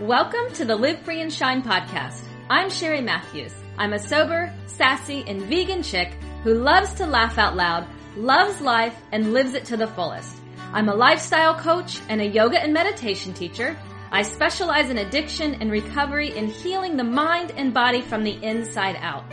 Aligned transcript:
Welcome 0.00 0.50
to 0.54 0.64
the 0.64 0.76
Live 0.76 1.00
Free 1.00 1.20
and 1.20 1.30
Shine 1.30 1.62
podcast. 1.62 2.22
I'm 2.48 2.70
Sheri 2.70 3.04
Matthews. 3.04 3.52
I'm 3.76 3.92
a 3.92 3.98
sober, 3.98 4.50
sassy, 4.64 5.24
and 5.26 5.42
vegan 5.42 5.82
chick 5.82 6.14
who 6.42 6.54
loves 6.54 6.94
to 6.94 7.06
laugh 7.06 7.36
out 7.36 7.54
loud, 7.54 7.86
loves 8.16 8.62
life, 8.62 8.96
and 9.12 9.34
lives 9.34 9.52
it 9.52 9.66
to 9.66 9.76
the 9.76 9.86
fullest. 9.88 10.34
I'm 10.72 10.88
a 10.88 10.94
lifestyle 10.94 11.54
coach 11.54 12.00
and 12.08 12.22
a 12.22 12.26
yoga 12.26 12.58
and 12.58 12.72
meditation 12.72 13.34
teacher. 13.34 13.76
I 14.10 14.22
specialize 14.22 14.88
in 14.88 14.96
addiction 14.96 15.56
and 15.56 15.70
recovery 15.70 16.34
in 16.34 16.46
healing 16.46 16.96
the 16.96 17.04
mind 17.04 17.52
and 17.58 17.74
body 17.74 18.00
from 18.00 18.24
the 18.24 18.42
inside 18.42 18.96
out. 19.02 19.24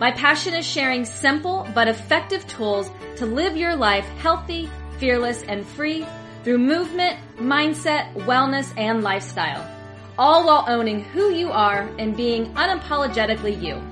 My 0.00 0.12
passion 0.12 0.54
is 0.54 0.64
sharing 0.64 1.04
simple 1.04 1.68
but 1.74 1.88
effective 1.88 2.46
tools 2.46 2.90
to 3.16 3.26
live 3.26 3.54
your 3.54 3.76
life 3.76 4.06
healthy, 4.20 4.70
fearless, 4.96 5.42
and 5.42 5.66
free 5.66 6.06
through 6.42 6.56
movement, 6.56 7.18
mindset, 7.36 8.14
wellness, 8.14 8.72
and 8.78 9.02
lifestyle 9.02 9.75
all 10.18 10.46
while 10.46 10.64
owning 10.68 11.04
who 11.04 11.30
you 11.30 11.50
are 11.50 11.88
and 11.98 12.16
being 12.16 12.46
unapologetically 12.54 13.60
you. 13.60 13.82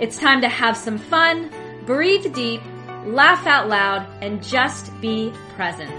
It's 0.00 0.18
time 0.18 0.40
to 0.42 0.48
have 0.48 0.76
some 0.76 0.98
fun, 0.98 1.50
breathe 1.84 2.32
deep, 2.34 2.60
laugh 3.04 3.46
out 3.46 3.68
loud, 3.68 4.06
and 4.22 4.42
just 4.42 4.98
be 5.00 5.32
present. 5.56 5.92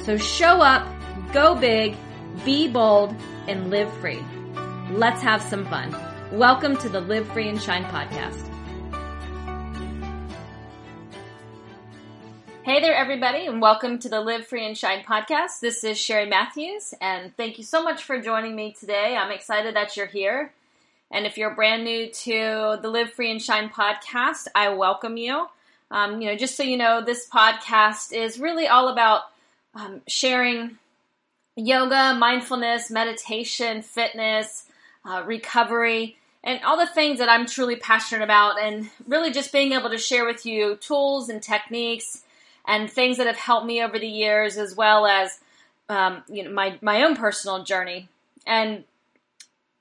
So 0.00 0.18
show 0.18 0.60
up, 0.60 0.86
go 1.32 1.54
big, 1.54 1.96
be 2.44 2.68
bold, 2.68 3.14
and 3.46 3.70
live 3.70 3.92
free. 3.98 4.22
Let's 4.90 5.22
have 5.22 5.42
some 5.42 5.64
fun. 5.66 5.96
Welcome 6.30 6.76
to 6.78 6.88
the 6.88 7.00
Live 7.00 7.26
Free 7.28 7.48
and 7.48 7.60
Shine 7.60 7.84
podcast. 7.84 8.47
Hey 12.68 12.82
there, 12.82 12.94
everybody, 12.94 13.46
and 13.46 13.62
welcome 13.62 13.98
to 14.00 14.10
the 14.10 14.20
Live 14.20 14.46
Free 14.46 14.66
and 14.66 14.76
Shine 14.76 15.02
podcast. 15.02 15.60
This 15.62 15.84
is 15.84 15.96
Sheri 15.96 16.28
Matthews, 16.28 16.92
and 17.00 17.34
thank 17.34 17.56
you 17.56 17.64
so 17.64 17.82
much 17.82 18.02
for 18.04 18.20
joining 18.20 18.54
me 18.54 18.76
today. 18.78 19.16
I'm 19.16 19.30
excited 19.30 19.74
that 19.74 19.96
you're 19.96 20.04
here. 20.04 20.52
And 21.10 21.24
if 21.24 21.38
you're 21.38 21.54
brand 21.54 21.84
new 21.84 22.10
to 22.10 22.78
the 22.82 22.90
Live 22.90 23.14
Free 23.14 23.30
and 23.30 23.40
Shine 23.40 23.70
podcast, 23.70 24.48
I 24.54 24.68
welcome 24.74 25.16
you. 25.16 25.46
Um, 25.90 26.20
you 26.20 26.28
know, 26.28 26.36
just 26.36 26.58
so 26.58 26.62
you 26.62 26.76
know, 26.76 27.02
this 27.02 27.26
podcast 27.26 28.12
is 28.12 28.38
really 28.38 28.68
all 28.68 28.88
about 28.88 29.22
um, 29.74 30.02
sharing 30.06 30.76
yoga, 31.56 32.14
mindfulness, 32.18 32.90
meditation, 32.90 33.80
fitness, 33.80 34.66
uh, 35.06 35.22
recovery, 35.24 36.18
and 36.44 36.62
all 36.64 36.76
the 36.76 36.86
things 36.86 37.18
that 37.20 37.30
I'm 37.30 37.46
truly 37.46 37.76
passionate 37.76 38.24
about, 38.24 38.60
and 38.60 38.90
really 39.06 39.30
just 39.30 39.52
being 39.52 39.72
able 39.72 39.88
to 39.88 39.96
share 39.96 40.26
with 40.26 40.44
you 40.44 40.76
tools 40.76 41.30
and 41.30 41.42
techniques 41.42 42.24
and 42.68 42.90
things 42.90 43.16
that 43.16 43.26
have 43.26 43.36
helped 43.36 43.66
me 43.66 43.82
over 43.82 43.98
the 43.98 44.06
years, 44.06 44.58
as 44.58 44.76
well 44.76 45.06
as 45.06 45.40
um, 45.88 46.22
you 46.28 46.44
know 46.44 46.50
my 46.50 46.78
my 46.82 47.02
own 47.02 47.16
personal 47.16 47.64
journey. 47.64 48.08
And 48.46 48.84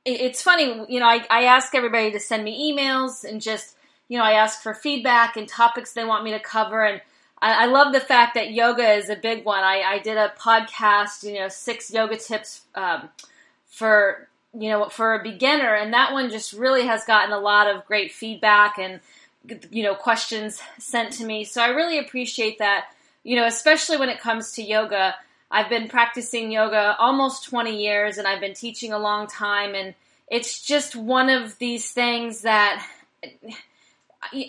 it, 0.06 0.22
it's 0.22 0.42
funny, 0.42 0.86
you 0.90 1.00
know, 1.00 1.06
I, 1.06 1.26
I 1.30 1.44
ask 1.44 1.76
everybody 1.76 2.12
to 2.12 2.20
send 2.20 2.44
me 2.44 2.74
emails 2.74 3.24
and 3.24 3.42
just 3.42 3.76
you 4.08 4.18
know 4.18 4.24
I 4.24 4.32
ask 4.32 4.64
for 4.64 4.74
feedback 4.74 5.36
and 5.36 5.48
topics 5.48 5.94
they 5.94 6.06
want 6.06 6.24
me 6.24 6.32
to 6.32 6.40
cover, 6.40 6.84
and 6.84 7.02
I, 7.42 7.64
I 7.64 7.66
love 7.66 7.94
the 7.94 8.00
fact 8.00 8.34
that 8.36 8.54
yoga 8.54 8.90
is 8.94 9.10
a 9.10 9.16
big 9.18 9.46
one. 9.46 9.64
I, 9.64 9.82
I 9.82 10.00
did 10.00 10.18
a 10.18 10.34
podcast, 10.40 11.24
you 11.24 11.40
know, 11.40 11.50
six 11.50 11.94
yoga 11.94 12.18
tips 12.18 12.62
um, 12.74 13.10
for 13.68 14.30
you 14.58 14.70
know 14.70 14.88
for 14.88 15.14
a 15.14 15.22
beginner, 15.22 15.76
and 15.76 15.94
that 15.94 16.14
one 16.14 16.30
just 16.30 16.54
really 16.54 16.86
has 16.86 17.04
gotten 17.04 17.34
a 17.34 17.40
lot 17.40 17.68
of 17.68 17.86
great 17.86 18.14
feedback 18.14 18.78
and 18.78 19.02
you 19.72 19.84
know 19.84 19.96
questions 19.96 20.62
sent 20.78 21.14
to 21.14 21.26
me. 21.26 21.44
So 21.44 21.62
I 21.62 21.70
really 21.70 22.00
appreciate 22.00 22.60
that. 22.60 22.86
You 23.24 23.36
know, 23.36 23.46
especially 23.46 23.98
when 23.98 24.10
it 24.10 24.20
comes 24.20 24.54
to 24.54 24.64
yoga. 24.64 25.16
I've 25.50 25.70
been 25.70 25.88
practicing 25.88 26.52
yoga 26.52 26.96
almost 27.00 27.46
20 27.46 27.82
years 27.82 28.18
and 28.18 28.28
I've 28.28 28.42
been 28.42 28.54
teaching 28.54 28.92
a 28.92 29.00
long 29.00 29.28
time 29.28 29.76
and 29.76 29.96
it's 30.28 30.62
just 30.62 30.94
one 30.94 31.30
of 31.30 31.58
these 31.58 31.90
things 31.92 32.42
that 32.42 32.86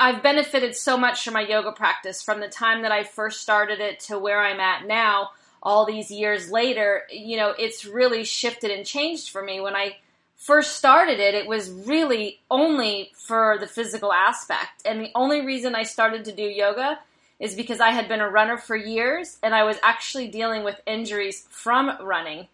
I've 0.00 0.22
benefited 0.22 0.74
so 0.74 0.96
much 0.96 1.22
from 1.22 1.34
my 1.34 1.42
yoga 1.42 1.70
practice 1.70 2.20
from 2.20 2.40
the 2.40 2.48
time 2.48 2.82
that 2.82 2.90
I 2.90 3.04
first 3.04 3.40
started 3.40 3.78
it 3.80 4.00
to 4.00 4.18
where 4.18 4.40
I'm 4.40 4.58
at 4.58 4.86
now 4.86 5.30
all 5.62 5.84
these 5.84 6.10
years 6.10 6.50
later, 6.50 7.02
you 7.10 7.36
know, 7.36 7.50
it's 7.50 7.84
really 7.84 8.24
shifted 8.24 8.70
and 8.70 8.86
changed 8.86 9.30
for 9.30 9.42
me 9.42 9.60
when 9.60 9.74
I 9.74 9.96
first 10.38 10.76
started 10.76 11.18
it, 11.18 11.34
it 11.34 11.46
was 11.46 11.70
really 11.70 12.40
only 12.50 13.12
for 13.14 13.58
the 13.60 13.66
physical 13.66 14.12
aspect. 14.12 14.86
And 14.86 15.00
the 15.00 15.10
only 15.14 15.44
reason 15.44 15.74
I 15.74 15.82
started 15.82 16.24
to 16.24 16.32
do 16.32 16.44
yoga 16.44 17.00
is 17.38 17.54
because 17.54 17.80
I 17.80 17.90
had 17.90 18.08
been 18.08 18.20
a 18.20 18.30
runner 18.30 18.56
for 18.56 18.76
years 18.76 19.38
and 19.42 19.54
I 19.54 19.64
was 19.64 19.76
actually 19.82 20.28
dealing 20.28 20.64
with 20.64 20.80
injuries 20.86 21.46
from 21.50 21.90
running. 22.00 22.46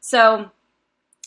So 0.00 0.50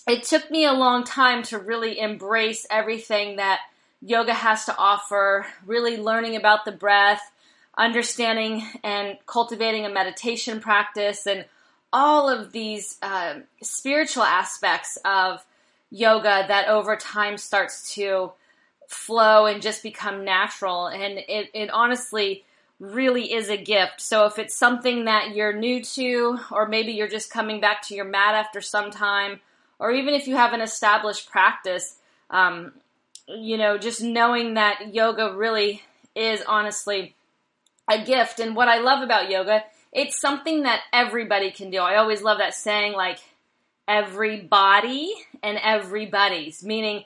it 0.08 0.24
took 0.24 0.50
me 0.50 0.66
a 0.66 0.74
long 0.74 1.04
time 1.04 1.44
to 1.44 1.58
really 1.58 2.00
embrace 2.00 2.66
everything 2.70 3.38
that 3.38 3.60
yoga 4.02 4.34
has 4.34 4.66
to 4.66 4.78
offer, 4.78 5.46
really 5.66 5.98
learning 5.98 6.36
about 6.36 6.66
the 6.66 6.72
breath, 6.72 7.22
understanding 7.76 8.68
and 8.84 9.18
cultivating 9.26 9.86
a 9.86 9.90
meditation 9.90 10.60
practice, 10.60 11.26
and 11.26 11.46
all 11.92 12.30
of 12.30 12.52
these 12.52 12.98
uh, 13.02 13.36
spiritual 13.62 14.24
aspects 14.24 14.98
of 15.06 15.44
yoga 15.94 16.44
that 16.48 16.68
over 16.68 16.96
time 16.96 17.38
starts 17.38 17.94
to 17.94 18.32
flow 18.88 19.46
and 19.46 19.62
just 19.62 19.84
become 19.84 20.26
natural. 20.26 20.88
And 20.88 21.20
it, 21.20 21.52
it 21.54 21.70
honestly 21.70 22.44
really 22.80 23.32
is 23.32 23.50
a 23.50 23.58
gift. 23.58 24.02
So 24.02 24.26
if 24.26 24.40
it's 24.40 24.56
something 24.56 25.06
that 25.06 25.36
you're 25.36 25.54
new 25.54 25.84
to, 25.84 26.40
or 26.52 26.68
maybe 26.68 26.94
you're 26.94 27.08
just 27.08 27.32
coming 27.32 27.62
back 27.62 27.84
to 27.84 27.96
your 27.96 28.06
mat 28.06 28.34
after 28.34 28.60
some 28.60 28.90
time, 28.90 29.40
or 29.78 29.92
even 29.92 30.16
if 30.16 30.28
you 30.28 30.36
have 30.36 30.54
an 30.54 30.62
established 30.62 31.30
practice, 31.30 31.98
um, 32.32 32.74
you 33.28 33.58
know, 33.58 33.78
just 33.78 34.02
knowing 34.02 34.56
that 34.56 34.94
yoga 34.94 35.34
really 35.36 35.84
is 36.16 36.42
honestly 36.48 37.16
a 37.90 38.04
gift. 38.04 38.40
And 38.40 38.56
what 38.56 38.68
I 38.68 38.80
love 38.80 39.04
about 39.04 39.30
yoga, 39.30 39.64
it's 39.92 40.20
something 40.20 40.64
that 40.64 40.82
everybody 40.92 41.52
can 41.52 41.70
do. 41.70 41.78
I 41.78 41.98
always 41.98 42.24
love 42.24 42.40
that 42.40 42.56
saying, 42.56 42.94
like, 42.94 43.20
every 43.88 44.42
body 44.42 45.14
and 45.42 45.58
everybody's, 45.62 46.64
meaning 46.64 47.04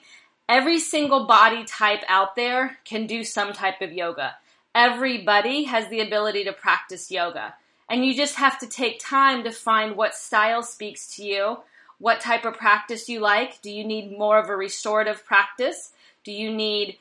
every 0.48 0.80
single 0.80 1.26
body 1.26 1.64
type 1.66 2.04
out 2.08 2.36
there 2.36 2.78
can 2.86 3.08
do 3.08 3.24
some 3.24 3.54
type 3.54 3.82
of 3.82 3.92
yoga. 3.92 4.36
Everybody 4.76 5.64
has 5.64 5.90
the 5.90 6.02
ability 6.02 6.44
to 6.46 6.54
practice 6.54 7.12
yoga. 7.12 7.56
And 7.90 8.06
you 8.06 8.16
just 8.16 8.36
have 8.36 8.60
to 8.60 8.68
take 8.68 9.00
time 9.00 9.44
to 9.44 9.52
find 9.52 9.96
what 9.96 10.14
style 10.14 10.62
speaks 10.62 11.16
to 11.16 11.24
you, 11.24 11.58
what 12.00 12.22
type 12.22 12.46
of 12.46 12.56
practice 12.56 13.10
you 13.10 13.20
like. 13.20 13.62
Do 13.62 13.72
you 13.72 13.84
need 13.84 14.18
more 14.18 14.38
of 14.38 14.50
a 14.50 14.56
restorative 14.56 15.26
practice? 15.26 15.94
Do 16.24 16.32
you 16.32 16.54
need 16.54 16.98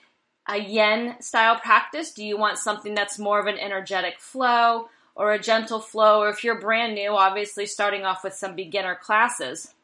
a 0.49 0.59
yin 0.59 1.17
style 1.21 1.59
practice? 1.59 2.13
Do 2.13 2.25
you 2.25 2.39
want 2.39 2.59
something 2.59 2.95
that's 2.95 3.19
more 3.19 3.41
of 3.41 3.47
an 3.47 3.59
energetic 3.59 4.21
flow? 4.21 4.89
Or 5.17 5.33
a 5.33 5.39
gentle 5.39 5.81
flow, 5.81 6.21
or 6.21 6.29
if 6.29 6.45
you're 6.45 6.61
brand 6.61 6.95
new, 6.95 7.11
obviously 7.11 7.67
starting 7.67 8.05
off 8.05 8.23
with 8.23 8.35
some 8.35 8.55
beginner 8.55 8.95
classes. 8.95 9.75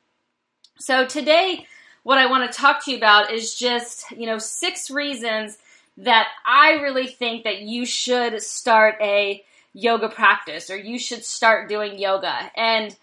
So 0.78 1.06
today, 1.06 1.66
what 2.02 2.18
I 2.18 2.26
want 2.26 2.50
to 2.50 2.56
talk 2.56 2.84
to 2.84 2.90
you 2.90 2.98
about 2.98 3.32
is 3.32 3.54
just, 3.54 4.10
you 4.12 4.26
know, 4.26 4.38
six 4.38 4.90
reasons 4.90 5.56
that 5.96 6.28
I 6.46 6.72
really 6.72 7.06
think 7.06 7.44
that 7.44 7.62
you 7.62 7.86
should 7.86 8.42
start 8.42 8.96
a 9.00 9.42
yoga 9.72 10.08
practice 10.08 10.70
or 10.70 10.76
you 10.76 10.98
should 10.98 11.24
start 11.24 11.68
doing 11.68 11.98
yoga. 11.98 12.50
And 12.54 12.94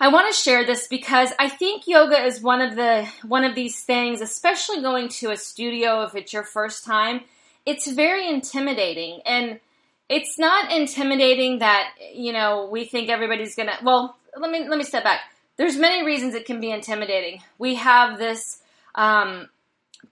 I 0.00 0.08
want 0.08 0.32
to 0.32 0.40
share 0.40 0.64
this 0.64 0.86
because 0.86 1.32
I 1.38 1.48
think 1.48 1.86
yoga 1.86 2.24
is 2.24 2.40
one 2.40 2.60
of 2.62 2.76
the 2.76 3.06
one 3.26 3.44
of 3.44 3.54
these 3.54 3.82
things, 3.82 4.20
especially 4.20 4.80
going 4.80 5.08
to 5.08 5.32
a 5.32 5.36
studio 5.36 6.02
if 6.02 6.14
it's 6.14 6.32
your 6.32 6.44
first 6.44 6.84
time, 6.84 7.22
it's 7.66 7.90
very 7.90 8.28
intimidating 8.28 9.20
and 9.26 9.60
it's 10.08 10.38
not 10.38 10.72
intimidating 10.72 11.58
that 11.58 11.90
you 12.14 12.32
know 12.32 12.68
we 12.70 12.84
think 12.84 13.08
everybody's 13.08 13.54
gonna 13.54 13.76
well 13.82 14.16
let 14.36 14.50
me 14.50 14.68
let 14.68 14.78
me 14.78 14.84
step 14.84 15.04
back. 15.04 15.20
There's 15.56 15.76
many 15.76 16.04
reasons 16.04 16.34
it 16.34 16.46
can 16.46 16.60
be 16.60 16.70
intimidating. 16.70 17.42
We 17.58 17.76
have 17.76 18.18
this 18.18 18.60
um, 18.94 19.48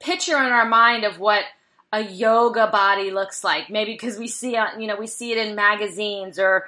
picture 0.01 0.37
in 0.37 0.53
our 0.53 0.67
mind 0.67 1.05
of 1.05 1.19
what 1.19 1.45
a 1.93 2.01
yoga 2.01 2.67
body 2.67 3.11
looks 3.11 3.45
like. 3.45 3.71
Maybe 3.71 3.93
because 3.93 4.19
we 4.19 4.29
see 4.29 4.57
uh, 4.57 4.79
you 4.79 4.87
know 4.87 4.97
we 4.97 5.07
see 5.07 5.33
it 5.33 5.39
in 5.39 5.55
magazines 5.55 6.39
or 6.39 6.67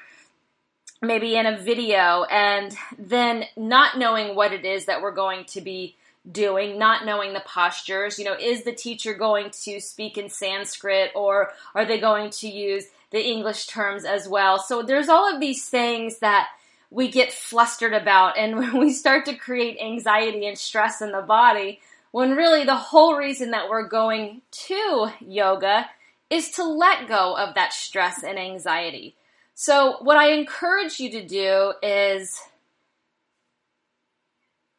maybe 1.03 1.37
in 1.37 1.47
a 1.47 1.57
video. 1.57 2.25
And 2.25 2.75
then 2.99 3.45
not 3.57 3.99
knowing 3.99 4.35
what 4.35 4.53
it 4.53 4.65
is 4.65 4.87
that 4.87 5.03
we're 5.03 5.13
going 5.13 5.45
to 5.47 5.61
be 5.61 5.97
doing, 6.31 6.79
not 6.79 7.07
knowing 7.07 7.33
the 7.33 7.43
postures. 7.47 8.19
You 8.19 8.27
know, 8.27 8.35
is 8.35 8.65
the 8.65 8.73
teacher 8.73 9.15
going 9.15 9.51
to 9.63 9.81
speak 9.81 10.19
in 10.19 10.29
Sanskrit 10.29 11.13
or 11.15 11.53
are 11.75 11.85
they 11.85 11.99
going 11.99 12.31
to 12.31 12.49
use 12.49 12.85
the 13.11 13.27
English 13.27 13.67
terms 13.67 14.05
as 14.05 14.29
well. 14.29 14.59
So 14.59 14.83
there's 14.83 15.09
all 15.09 15.33
of 15.33 15.41
these 15.41 15.65
things 15.67 16.19
that 16.19 16.49
we 16.91 17.09
get 17.09 17.33
flustered 17.33 17.93
about 17.93 18.39
and 18.39 18.57
when 18.59 18.79
we 18.79 18.93
start 18.93 19.25
to 19.27 19.35
create 19.35 19.79
anxiety 19.81 20.47
and 20.47 20.59
stress 20.59 21.01
in 21.01 21.13
the 21.13 21.23
body 21.23 21.81
when 22.11 22.37
really 22.37 22.65
the 22.65 22.75
whole 22.75 23.17
reason 23.17 23.51
that 23.51 23.69
we're 23.69 23.87
going 23.87 24.41
to 24.51 25.11
yoga 25.21 25.89
is 26.31 26.51
to 26.53 26.65
let 26.65 27.09
go 27.09 27.37
of 27.37 27.55
that 27.55 27.73
stress 27.73 28.23
and 28.23 28.39
anxiety. 28.39 29.15
So 29.55 29.97
what 30.03 30.17
I 30.17 30.33
encourage 30.33 31.01
you 31.01 31.11
to 31.13 31.27
do 31.27 31.75
is 31.83 32.41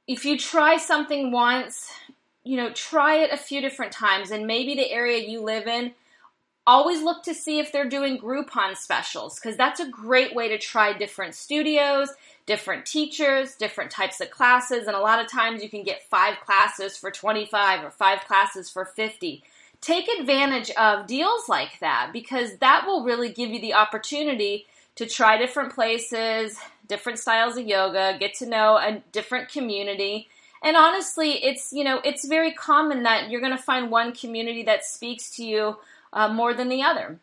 if 0.08 0.26
you 0.26 0.38
try 0.38 0.78
something 0.78 1.32
once, 1.32 1.92
you 2.44 2.58
know, 2.58 2.72
try 2.72 3.18
it 3.18 3.32
a 3.32 3.38
few 3.38 3.62
different 3.62 3.92
times 3.92 4.32
and 4.32 4.48
maybe 4.48 4.76
the 4.76 4.90
area 4.90 5.28
you 5.28 5.42
live 5.42 5.68
in 5.68 5.92
always 6.68 7.02
look 7.02 7.24
to 7.24 7.34
see 7.34 7.60
if 7.60 7.72
they're 7.72 7.90
doing 7.90 8.20
Groupon 8.20 8.78
specials 8.78 9.40
because 9.40 9.58
that's 9.58 9.80
a 9.80 9.88
great 9.88 10.36
way 10.36 10.50
to 10.50 10.58
try 10.58 10.94
different 10.94 11.36
studios, 11.36 12.10
different 12.46 12.86
teachers, 12.86 13.56
different 13.56 13.92
types 13.92 14.22
of 14.22 14.30
classes, 14.30 14.88
and 14.88 14.96
a 14.96 15.00
lot 15.00 15.24
of 15.24 15.32
times 15.32 15.64
you 15.64 15.70
can 15.70 15.84
get 15.84 16.08
five 16.10 16.40
classes 16.46 16.98
for 16.98 17.12
25 17.12 17.84
or 17.84 17.92
five 17.92 18.20
classes 18.26 18.70
for 18.70 18.86
50. 18.86 19.44
Take 19.82 20.08
advantage 20.20 20.70
of 20.72 21.08
deals 21.08 21.48
like 21.48 21.80
that 21.80 22.12
because 22.12 22.58
that 22.58 22.86
will 22.86 23.04
really 23.04 23.32
give 23.32 23.50
you 23.50 23.62
the 23.62 23.74
opportunity 23.74 24.68
to 24.96 25.06
try 25.06 25.38
different 25.38 25.74
places, 25.74 26.58
different 26.88 27.20
styles 27.20 27.56
of 27.56 27.66
yoga, 27.66 28.18
get 28.20 28.34
to 28.36 28.46
know 28.46 28.78
a 28.78 29.02
different 29.12 29.50
community. 29.50 30.28
And 30.62 30.76
honestly, 30.76 31.44
it's, 31.44 31.72
you 31.72 31.86
know, 31.86 32.02
it's 32.04 32.28
very 32.28 32.52
common 32.52 33.04
that 33.04 33.30
you're 33.30 33.40
going 33.40 33.56
to 33.56 33.64
find 33.64 33.90
one 33.90 34.14
community 34.14 34.64
that 34.64 34.84
speaks 34.84 35.36
to 35.38 35.46
you 35.46 35.78
uh, 36.14 36.32
more 36.32 36.54
than 36.54 36.70
the 36.70 36.84
other. 36.84 37.20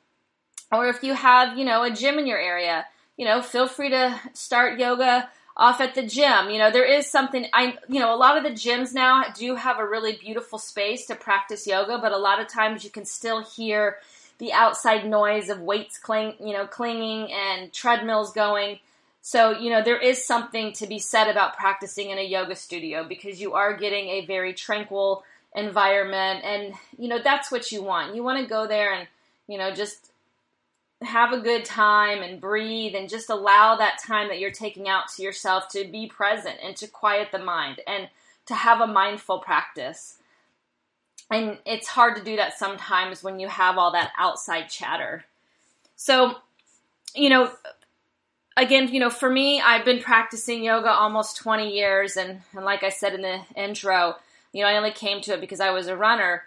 Or 0.73 0.89
if 0.89 1.03
you 1.03 1.15
have, 1.15 1.57
you 1.57 1.65
know, 1.65 1.83
a 1.83 1.91
gym 1.91 2.19
in 2.19 2.27
your 2.27 2.39
area, 2.39 2.87
you 3.17 3.25
know, 3.25 3.41
feel 3.43 3.67
free 3.69 3.91
to 3.91 4.21
start 4.33 4.79
yoga 4.79 5.29
off 5.57 5.81
at 5.81 5.95
the 5.95 6.07
gym. 6.07 6.51
You 6.51 6.59
know, 6.59 6.71
there 6.71 6.85
is 6.85 7.11
something 7.11 7.47
I 7.53 7.79
you 7.89 8.01
know, 8.01 8.15
a 8.15 8.17
lot 8.17 8.37
of 8.37 8.45
the 8.45 8.51
gyms 8.51 8.93
now 8.93 9.25
do 9.35 9.55
have 9.55 9.79
a 9.79 9.89
really 9.89 10.17
beautiful 10.17 10.59
space 10.59 11.07
to 11.07 11.15
practice 11.15 11.67
yoga, 11.67 11.99
but 11.99 12.13
a 12.13 12.19
lot 12.19 12.41
of 12.41 12.49
times 12.49 12.85
you 12.85 12.91
can 12.91 13.05
still 13.05 13.43
hear 13.43 13.97
the 14.39 14.53
outside 14.53 15.07
noise 15.07 15.49
of 15.49 15.61
weights 15.61 15.99
cling, 15.99 16.35
you 16.41 16.53
know, 16.53 16.67
clinging 16.67 17.33
and 17.33 17.73
treadmills 17.73 18.33
going. 18.33 18.79
So, 19.23 19.51
you 19.51 19.71
know, 19.71 19.83
there 19.83 19.99
is 19.99 20.25
something 20.25 20.73
to 20.75 20.87
be 20.87 20.99
said 20.99 21.29
about 21.29 21.57
practicing 21.57 22.11
in 22.11 22.19
a 22.19 22.23
yoga 22.23 22.55
studio 22.55 23.09
because 23.09 23.41
you 23.41 23.55
are 23.55 23.77
getting 23.77 24.09
a 24.09 24.27
very 24.27 24.53
tranquil 24.53 25.25
environment 25.57 26.45
and 26.45 26.75
you 26.99 27.09
know 27.09 27.19
that's 27.23 27.51
what 27.51 27.73
you 27.73 27.83
want. 27.83 28.15
You 28.15 28.23
want 28.23 28.41
to 28.41 28.49
go 28.49 28.67
there 28.67 28.93
and 28.93 29.09
you 29.49 29.59
know 29.59 29.73
just 29.73 30.13
have 31.03 31.33
a 31.33 31.41
good 31.41 31.65
time 31.65 32.23
and 32.23 32.41
breathe 32.41 32.95
and 32.95 33.09
just 33.09 33.29
allow 33.29 33.77
that 33.77 33.99
time 34.07 34.29
that 34.29 34.39
you're 34.39 34.51
taking 34.51 34.89
out 34.89 35.09
to 35.09 35.23
yourself 35.23 35.69
to 35.69 35.85
be 35.85 36.07
present 36.07 36.57
and 36.63 36.77
to 36.77 36.87
quiet 36.87 37.29
the 37.33 37.39
mind 37.39 37.81
and 37.87 38.09
to 38.47 38.55
have 38.55 38.81
a 38.81 38.87
mindful 38.87 39.39
practice. 39.41 40.17
And 41.31 41.59
it's 41.67 41.89
hard 41.89 42.17
to 42.17 42.25
do 42.25 42.37
that 42.37 42.57
sometimes 42.57 43.23
when 43.23 43.41
you 43.41 43.49
have 43.49 43.77
all 43.77 43.93
that 43.93 44.13
outside 44.17 44.71
chatter. 44.71 45.25
So 45.97 46.37
you 47.17 47.31
know 47.31 47.51
again 48.57 48.89
you 48.93 49.01
know 49.01 49.11
for 49.11 49.29
me 49.29 49.61
i've 49.61 49.85
been 49.85 50.01
practicing 50.01 50.63
yoga 50.63 50.91
almost 50.91 51.39
20 51.39 51.75
years 51.75 52.17
and, 52.17 52.43
and 52.53 52.65
like 52.65 52.85
i 52.85 52.91
said 52.91 53.15
in 53.15 53.23
the 53.23 53.41
intro 53.57 54.15
you 54.57 54.63
know, 54.63 54.71
I 54.71 54.79
only 54.79 54.91
came 54.91 55.21
to 55.21 55.35
it 55.35 55.41
because 55.43 55.61
I 55.61 55.71
was 55.71 55.87
a 55.87 55.97
runner. 55.97 56.45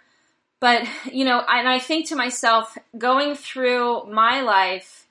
But, 0.58 0.82
you 1.12 1.24
know, 1.24 1.44
and 1.48 1.68
I 1.68 1.78
think 1.78 2.08
to 2.08 2.16
myself, 2.16 2.76
going 2.98 3.36
through 3.36 4.06
my 4.10 4.40
life, 4.40 5.06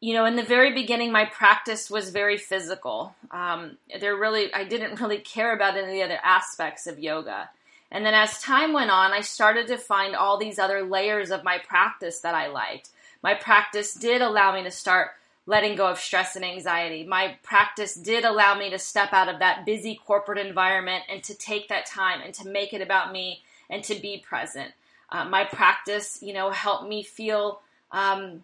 you 0.00 0.14
know, 0.14 0.24
in 0.24 0.36
the 0.36 0.44
very 0.44 0.72
beginning, 0.72 1.10
my 1.10 1.24
practice 1.24 1.90
was 1.90 2.10
very 2.10 2.36
physical. 2.36 3.16
Um, 3.32 3.76
there 4.00 4.14
really, 4.14 4.54
I 4.54 4.62
didn't 4.62 5.00
really 5.00 5.18
care 5.18 5.52
about 5.52 5.76
any 5.76 6.00
of 6.00 6.08
the 6.08 6.14
other 6.14 6.20
aspects 6.22 6.86
of 6.86 7.00
yoga. 7.00 7.50
And 7.90 8.06
then 8.06 8.14
as 8.14 8.40
time 8.40 8.72
went 8.72 8.92
on, 8.92 9.12
I 9.12 9.22
started 9.22 9.66
to 9.66 9.76
find 9.76 10.14
all 10.14 10.38
these 10.38 10.60
other 10.60 10.84
layers 10.84 11.32
of 11.32 11.42
my 11.42 11.58
practice 11.58 12.20
that 12.20 12.36
I 12.36 12.46
liked. 12.46 12.90
My 13.20 13.34
practice 13.34 13.94
did 13.94 14.22
allow 14.22 14.54
me 14.54 14.62
to 14.62 14.70
start 14.70 15.10
letting 15.46 15.76
go 15.76 15.88
of 15.88 15.98
stress 15.98 16.36
and 16.36 16.44
anxiety. 16.44 17.04
My 17.04 17.36
practice 17.42 17.94
did 17.94 18.24
allow 18.24 18.56
me 18.56 18.70
to 18.70 18.78
step 18.78 19.12
out 19.12 19.28
of 19.28 19.40
that 19.40 19.66
busy 19.66 20.00
corporate 20.06 20.38
environment 20.38 21.04
and 21.10 21.22
to 21.24 21.34
take 21.34 21.68
that 21.68 21.86
time 21.86 22.20
and 22.24 22.32
to 22.34 22.48
make 22.48 22.72
it 22.72 22.80
about 22.80 23.12
me 23.12 23.42
and 23.68 23.82
to 23.84 23.94
be 23.96 24.18
present. 24.18 24.72
Uh, 25.10 25.24
my 25.24 25.44
practice, 25.44 26.18
you 26.22 26.32
know, 26.32 26.50
helped 26.50 26.88
me 26.88 27.02
feel 27.02 27.60
um, 27.90 28.42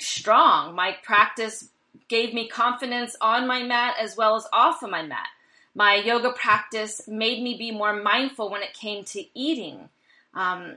strong. 0.00 0.74
My 0.74 0.96
practice 1.02 1.68
gave 2.08 2.32
me 2.32 2.48
confidence 2.48 3.16
on 3.20 3.46
my 3.46 3.62
mat 3.62 3.94
as 4.00 4.16
well 4.16 4.34
as 4.36 4.46
off 4.52 4.82
of 4.82 4.90
my 4.90 5.02
mat. 5.02 5.28
My 5.74 5.96
yoga 5.96 6.32
practice 6.32 7.06
made 7.06 7.42
me 7.42 7.56
be 7.56 7.70
more 7.70 7.94
mindful 7.94 8.50
when 8.50 8.62
it 8.62 8.74
came 8.74 9.04
to 9.04 9.24
eating. 9.38 9.88
Um, 10.34 10.76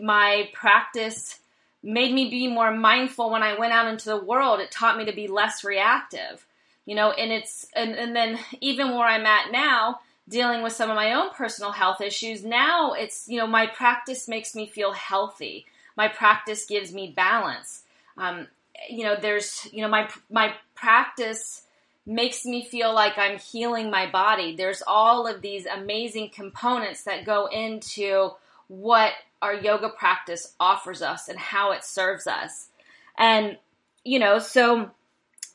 my 0.00 0.48
practice 0.54 1.40
made 1.82 2.12
me 2.12 2.28
be 2.28 2.48
more 2.48 2.72
mindful 2.72 3.30
when 3.30 3.42
I 3.42 3.58
went 3.58 3.72
out 3.72 3.88
into 3.88 4.06
the 4.06 4.24
world. 4.24 4.60
It 4.60 4.70
taught 4.70 4.96
me 4.98 5.04
to 5.04 5.12
be 5.12 5.28
less 5.28 5.64
reactive, 5.64 6.44
you 6.84 6.94
know, 6.94 7.12
and 7.12 7.30
it's, 7.32 7.66
and, 7.74 7.94
and 7.94 8.14
then 8.14 8.38
even 8.60 8.90
where 8.90 9.06
I'm 9.06 9.26
at 9.26 9.52
now, 9.52 10.00
dealing 10.28 10.62
with 10.62 10.72
some 10.72 10.90
of 10.90 10.96
my 10.96 11.14
own 11.14 11.30
personal 11.30 11.72
health 11.72 12.00
issues, 12.00 12.44
now 12.44 12.92
it's, 12.92 13.28
you 13.28 13.38
know, 13.38 13.46
my 13.46 13.66
practice 13.66 14.28
makes 14.28 14.54
me 14.54 14.66
feel 14.66 14.92
healthy. 14.92 15.64
My 15.96 16.08
practice 16.08 16.66
gives 16.66 16.92
me 16.92 17.12
balance. 17.14 17.82
Um, 18.16 18.46
you 18.90 19.04
know, 19.04 19.16
there's, 19.20 19.66
you 19.72 19.82
know, 19.82 19.88
my, 19.88 20.08
my 20.30 20.54
practice 20.74 21.62
makes 22.04 22.44
me 22.44 22.64
feel 22.64 22.94
like 22.94 23.18
I'm 23.18 23.38
healing 23.38 23.90
my 23.90 24.10
body. 24.10 24.56
There's 24.56 24.82
all 24.86 25.26
of 25.26 25.42
these 25.42 25.66
amazing 25.66 26.30
components 26.30 27.04
that 27.04 27.24
go 27.24 27.46
into 27.46 28.30
what 28.68 29.12
our 29.40 29.54
yoga 29.54 29.88
practice 29.88 30.54
offers 30.58 31.02
us 31.02 31.28
and 31.28 31.38
how 31.38 31.72
it 31.72 31.84
serves 31.84 32.26
us. 32.26 32.68
And, 33.16 33.56
you 34.04 34.18
know, 34.18 34.38
so, 34.38 34.90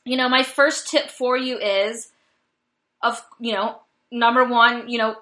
you 0.04 0.16
know, 0.16 0.28
my 0.28 0.42
first 0.42 0.88
tip 0.88 1.10
for 1.10 1.36
you 1.36 1.58
is 1.58 2.10
of, 3.02 3.22
you 3.38 3.52
know, 3.52 3.80
number 4.10 4.44
one, 4.44 4.88
you 4.88 4.98
know, 4.98 5.16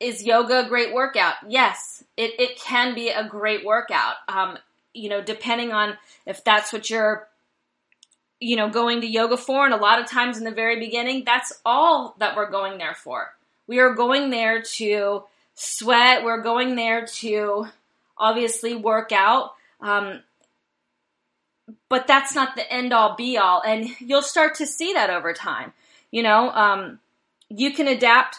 is 0.00 0.24
yoga 0.24 0.64
a 0.64 0.68
great 0.68 0.92
workout? 0.92 1.34
Yes, 1.48 2.02
it, 2.16 2.38
it 2.40 2.58
can 2.58 2.94
be 2.94 3.08
a 3.08 3.26
great 3.28 3.64
workout. 3.64 4.16
Um, 4.28 4.58
you 4.94 5.08
know, 5.08 5.22
depending 5.22 5.72
on 5.72 5.96
if 6.26 6.44
that's 6.44 6.72
what 6.72 6.90
you're, 6.90 7.28
you 8.40 8.56
know, 8.56 8.68
going 8.68 9.00
to 9.02 9.06
yoga 9.06 9.36
for. 9.36 9.64
And 9.64 9.72
a 9.72 9.78
lot 9.78 10.00
of 10.00 10.10
times 10.10 10.38
in 10.38 10.44
the 10.44 10.50
very 10.50 10.78
beginning, 10.78 11.24
that's 11.24 11.52
all 11.64 12.16
that 12.18 12.36
we're 12.36 12.50
going 12.50 12.78
there 12.78 12.94
for. 12.94 13.32
We 13.66 13.78
are 13.78 13.94
going 13.94 14.30
there 14.30 14.62
to 14.62 15.22
sweat. 15.54 16.24
We're 16.24 16.42
going 16.42 16.74
there 16.74 17.06
to 17.06 17.66
obviously 18.22 18.74
work 18.74 19.12
out. 19.12 19.50
Um, 19.80 20.22
but 21.88 22.06
that's 22.06 22.34
not 22.34 22.56
the 22.56 22.72
end 22.72 22.92
all 22.92 23.16
be 23.16 23.36
all. 23.36 23.62
And 23.66 23.88
you'll 23.98 24.22
start 24.22 24.54
to 24.56 24.66
see 24.66 24.94
that 24.94 25.10
over 25.10 25.32
time. 25.32 25.72
You 26.10 26.22
know, 26.22 26.50
um, 26.50 27.00
you 27.48 27.72
can 27.72 27.88
adapt 27.88 28.38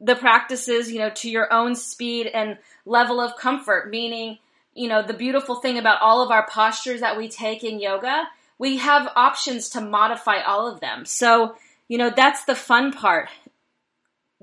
the 0.00 0.16
practices, 0.16 0.90
you 0.90 0.98
know, 0.98 1.10
to 1.10 1.30
your 1.30 1.52
own 1.52 1.74
speed 1.74 2.26
and 2.26 2.58
level 2.84 3.20
of 3.20 3.36
comfort, 3.36 3.90
meaning, 3.90 4.38
you 4.74 4.88
know, 4.88 5.02
the 5.02 5.14
beautiful 5.14 5.56
thing 5.56 5.78
about 5.78 6.00
all 6.00 6.22
of 6.22 6.30
our 6.30 6.46
postures 6.48 7.00
that 7.00 7.16
we 7.16 7.28
take 7.28 7.62
in 7.62 7.80
yoga, 7.80 8.24
we 8.58 8.78
have 8.78 9.12
options 9.16 9.68
to 9.70 9.80
modify 9.80 10.40
all 10.40 10.66
of 10.66 10.80
them. 10.80 11.04
So, 11.04 11.56
you 11.88 11.98
know, 11.98 12.10
that's 12.10 12.44
the 12.44 12.54
fun 12.54 12.92
part. 12.92 13.28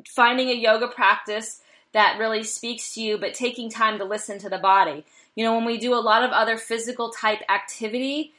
Finding 0.07 0.49
a 0.49 0.53
yoga 0.53 0.87
practice 0.87 1.61
that 1.93 2.17
really 2.19 2.43
speaks 2.43 2.93
to 2.93 3.01
you, 3.01 3.17
but 3.17 3.33
taking 3.33 3.69
time 3.69 3.97
to 3.97 4.05
listen 4.05 4.39
to 4.39 4.49
the 4.49 4.57
body. 4.57 5.05
You 5.35 5.43
know, 5.43 5.55
when 5.55 5.65
we 5.65 5.77
do 5.77 5.93
a 5.93 5.99
lot 5.99 6.23
of 6.23 6.31
other 6.31 6.57
physical 6.57 7.09
type 7.09 7.39
activity, 7.49 8.33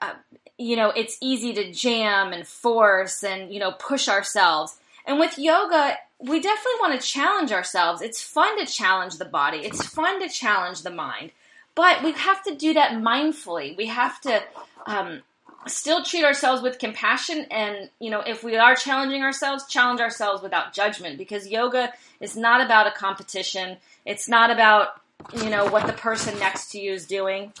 uh, 0.00 0.14
you 0.56 0.76
know, 0.76 0.90
it's 0.90 1.18
easy 1.20 1.52
to 1.54 1.72
jam 1.72 2.32
and 2.32 2.46
force 2.46 3.22
and, 3.22 3.52
you 3.52 3.60
know, 3.60 3.72
push 3.72 4.08
ourselves. 4.08 4.76
And 5.06 5.18
with 5.18 5.38
yoga, 5.38 5.98
we 6.20 6.40
definitely 6.40 6.80
want 6.80 7.00
to 7.00 7.06
challenge 7.06 7.52
ourselves. 7.52 8.00
It's 8.00 8.22
fun 8.22 8.58
to 8.58 8.66
challenge 8.66 9.18
the 9.18 9.24
body, 9.24 9.58
it's 9.58 9.84
fun 9.84 10.20
to 10.20 10.28
challenge 10.28 10.82
the 10.82 10.90
mind. 10.90 11.32
But 11.74 12.04
we 12.04 12.12
have 12.12 12.42
to 12.44 12.54
do 12.54 12.74
that 12.74 12.92
mindfully. 12.92 13.76
We 13.76 13.86
have 13.86 14.20
to 14.20 14.42
um, 14.86 15.22
still 15.66 16.02
treat 16.02 16.24
ourselves 16.24 16.62
with 16.62 16.78
compassion 16.78 17.46
and 17.50 17.88
you 17.98 18.10
know 18.10 18.20
if 18.20 18.44
we 18.44 18.56
are 18.56 18.74
challenging 18.74 19.22
ourselves 19.22 19.66
challenge 19.66 20.00
ourselves 20.00 20.42
without 20.42 20.72
judgment 20.72 21.18
because 21.18 21.48
yoga 21.48 21.92
is 22.20 22.36
not 22.36 22.60
about 22.60 22.86
a 22.86 22.90
competition. 22.90 23.78
It's 24.04 24.28
not 24.28 24.50
about 24.50 25.00
you 25.34 25.50
know 25.50 25.66
what 25.66 25.86
the 25.86 25.92
person 25.92 26.38
next 26.38 26.70
to 26.72 26.80
you 26.80 26.92
is 26.92 27.06
doing. 27.06 27.52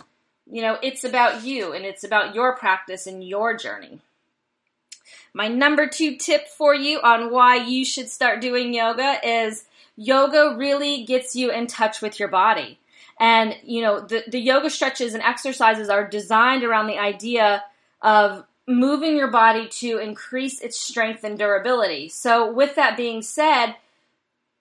You 0.50 0.62
know 0.62 0.78
it's 0.82 1.04
about 1.04 1.44
you 1.44 1.72
and 1.72 1.84
it's 1.84 2.04
about 2.04 2.34
your 2.34 2.56
practice 2.56 3.06
and 3.06 3.26
your 3.26 3.56
journey. 3.56 4.00
My 5.32 5.48
number 5.48 5.88
two 5.88 6.16
tip 6.16 6.48
for 6.48 6.74
you 6.74 7.00
on 7.00 7.32
why 7.32 7.56
you 7.56 7.84
should 7.84 8.08
start 8.08 8.40
doing 8.40 8.74
yoga 8.74 9.18
is 9.22 9.64
yoga 9.96 10.54
really 10.56 11.04
gets 11.04 11.34
you 11.34 11.50
in 11.50 11.66
touch 11.66 12.00
with 12.00 12.18
your 12.18 12.28
body. 12.28 12.78
And 13.18 13.56
you 13.62 13.80
know 13.82 14.00
the, 14.00 14.24
the 14.28 14.40
yoga 14.40 14.68
stretches 14.68 15.14
and 15.14 15.22
exercises 15.22 15.88
are 15.88 16.06
designed 16.06 16.64
around 16.64 16.88
the 16.88 16.98
idea 16.98 17.62
of 18.04 18.44
moving 18.68 19.16
your 19.16 19.30
body 19.30 19.66
to 19.66 19.98
increase 19.98 20.60
its 20.60 20.78
strength 20.78 21.24
and 21.24 21.38
durability. 21.38 22.08
So, 22.08 22.52
with 22.52 22.76
that 22.76 22.96
being 22.96 23.22
said, 23.22 23.74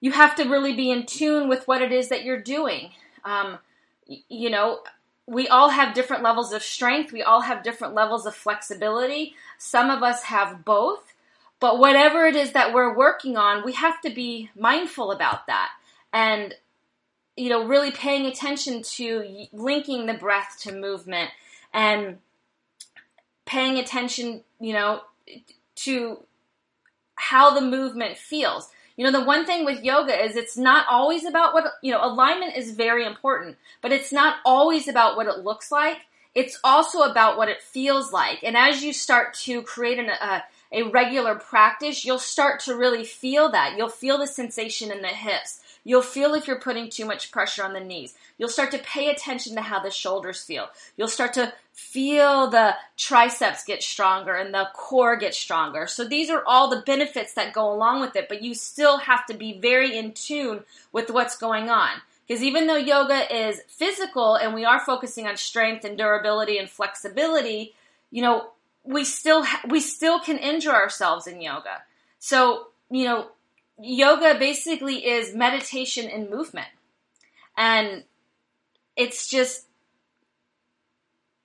you 0.02 0.12
have 0.12 0.36
to 0.38 0.50
really 0.50 0.74
be 0.74 0.90
in 0.90 1.06
tune 1.06 1.48
with 1.48 1.68
what 1.68 1.82
it 1.82 1.92
is 1.92 2.10
that 2.10 2.24
you're 2.24 2.42
doing. 2.42 2.92
Um, 3.24 3.60
you 4.08 4.50
know, 4.50 4.80
we 5.28 5.48
all 5.48 5.70
have 5.70 5.94
different 5.94 6.24
levels 6.24 6.52
of 6.52 6.64
strength, 6.64 7.12
we 7.14 7.22
all 7.22 7.42
have 7.42 7.64
different 7.64 7.94
levels 7.94 8.26
of 8.26 8.36
flexibility. 8.36 9.36
Some 9.58 9.90
of 9.90 10.02
us 10.02 10.24
have 10.24 10.66
both. 10.66 11.14
but 11.60 11.80
whatever 11.80 12.26
it 12.26 12.36
is 12.36 12.52
that 12.52 12.74
we're 12.74 12.94
working 12.94 13.38
on, 13.38 13.64
we 13.64 13.72
have 13.72 14.02
to 14.02 14.10
be 14.10 14.50
mindful 14.54 15.14
about 15.14 15.48
that. 15.48 15.70
And 16.12 16.56
you 17.38 17.50
know, 17.50 17.66
really 17.66 17.92
paying 17.92 18.26
attention 18.26 18.84
to 18.84 19.48
linking 19.54 20.06
the 20.06 20.14
breath 20.14 20.58
to 20.62 20.72
movement 20.74 21.32
and 21.74 22.20
paying 23.46 23.78
attention, 23.78 24.44
you 24.60 24.74
know, 24.74 25.02
to 25.76 26.20
how 27.16 27.54
the 27.54 27.62
movement 27.62 28.18
feels. 28.18 28.70
You 28.96 29.06
know, 29.06 29.12
the 29.12 29.26
one 29.26 29.46
thing 29.46 29.66
with 29.66 29.84
yoga 29.84 30.24
is 30.24 30.36
it's 30.36 30.58
not 30.58 30.86
always 30.90 31.26
about 31.26 31.54
what, 31.54 31.66
you 31.82 31.92
know, 31.92 32.04
alignment 32.04 32.56
is 32.56 32.72
very 32.72 33.06
important, 33.06 33.58
but 33.82 33.92
it's 33.92 34.12
not 34.12 34.38
always 34.46 34.88
about 34.88 35.16
what 35.18 35.28
it 35.28 35.44
looks 35.44 35.72
like. 35.72 35.98
It's 36.36 36.60
also 36.64 37.02
about 37.02 37.38
what 37.38 37.50
it 37.50 37.62
feels 37.62 38.12
like. 38.12 38.44
And 38.44 38.58
as 38.58 38.84
you 38.84 38.94
start 38.94 39.34
to 39.46 39.62
create 39.64 40.00
an, 40.00 40.10
a, 40.10 40.44
a 40.72 40.84
regular 40.84 41.36
practice, 41.36 42.06
you'll 42.06 42.20
start 42.20 42.60
to 42.62 42.76
really 42.76 43.04
feel 43.04 43.52
that. 43.52 43.76
You'll 43.78 43.90
feel 43.90 44.18
the 44.18 44.28
sensation 44.28 44.92
in 44.92 45.02
the 45.02 45.08
hips. 45.08 45.62
You'll 45.84 46.02
feel 46.02 46.34
if 46.34 46.48
you're 46.48 46.60
putting 46.60 46.90
too 46.90 47.06
much 47.06 47.32
pressure 47.32 47.64
on 47.64 47.74
the 47.74 47.80
knees. 47.80 48.16
You'll 48.38 48.50
start 48.50 48.72
to 48.72 48.80
pay 48.80 49.10
attention 49.10 49.56
to 49.56 49.62
how 49.62 49.80
the 49.80 49.92
shoulders 49.92 50.44
feel. 50.44 50.70
You'll 50.96 51.08
start 51.08 51.34
to 51.34 51.54
feel 51.74 52.50
the 52.50 52.76
triceps 52.98 53.64
get 53.64 53.84
stronger 53.84 54.34
and 54.34 54.54
the 54.54 54.70
core 54.74 55.16
get 55.16 55.34
stronger. 55.34 55.88
So 55.88 56.06
these 56.06 56.30
are 56.30 56.44
all 56.46 56.70
the 56.70 56.84
benefits 56.86 57.34
that 57.34 57.54
go 57.54 57.72
along 57.72 58.02
with 58.02 58.16
it, 58.16 58.30
but 58.30 58.42
you 58.42 58.54
still 58.54 59.00
have 59.00 59.26
to 59.26 59.34
be 59.34 59.60
very 59.60 59.98
in 59.98 60.14
tune 60.14 60.64
with 60.92 61.10
what's 61.10 61.38
going 61.38 61.70
on. 61.70 61.92
Because 62.28 62.44
even 62.44 62.68
though 62.68 62.78
yoga 62.78 63.36
is 63.36 63.62
physical 63.68 64.36
and 64.36 64.54
we 64.54 64.64
are 64.64 64.80
focusing 64.80 65.28
on 65.28 65.36
strength 65.36 65.84
and 65.84 65.98
durability 65.98 66.58
and 66.58 66.70
flexibility, 66.70 67.74
you 68.12 68.22
know, 68.22 68.52
we 68.84 69.04
still 69.04 69.44
ha- 69.44 69.64
we 69.68 69.80
still 69.80 70.20
can 70.20 70.38
injure 70.38 70.74
ourselves 70.74 71.28
in 71.28 71.42
yoga. 71.42 71.84
So, 72.20 72.68
you 72.90 73.06
know, 73.06 73.28
yoga 73.84 74.38
basically 74.40 75.06
is 75.06 75.36
meditation 75.36 76.10
and 76.10 76.30
movement. 76.30 76.68
And 77.58 78.04
it's 78.96 79.30
just 79.30 79.66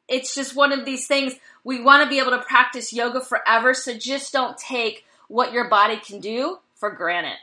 it's 0.09 0.35
just 0.35 0.57
one 0.57 0.73
of 0.73 0.87
these 0.87 1.07
things 1.07 1.35
we 1.65 1.83
want 1.83 2.03
to 2.03 2.09
be 2.09 2.19
able 2.19 2.31
to 2.31 2.39
practice 2.39 2.95
yoga 2.95 3.21
forever, 3.21 3.75
so 3.75 3.93
just 3.93 4.33
don't 4.33 4.57
take 4.57 5.05
what 5.29 5.53
your 5.53 5.69
body 5.69 5.99
can 5.99 6.21
do 6.21 6.59
for 6.75 6.91
granted. 6.91 7.37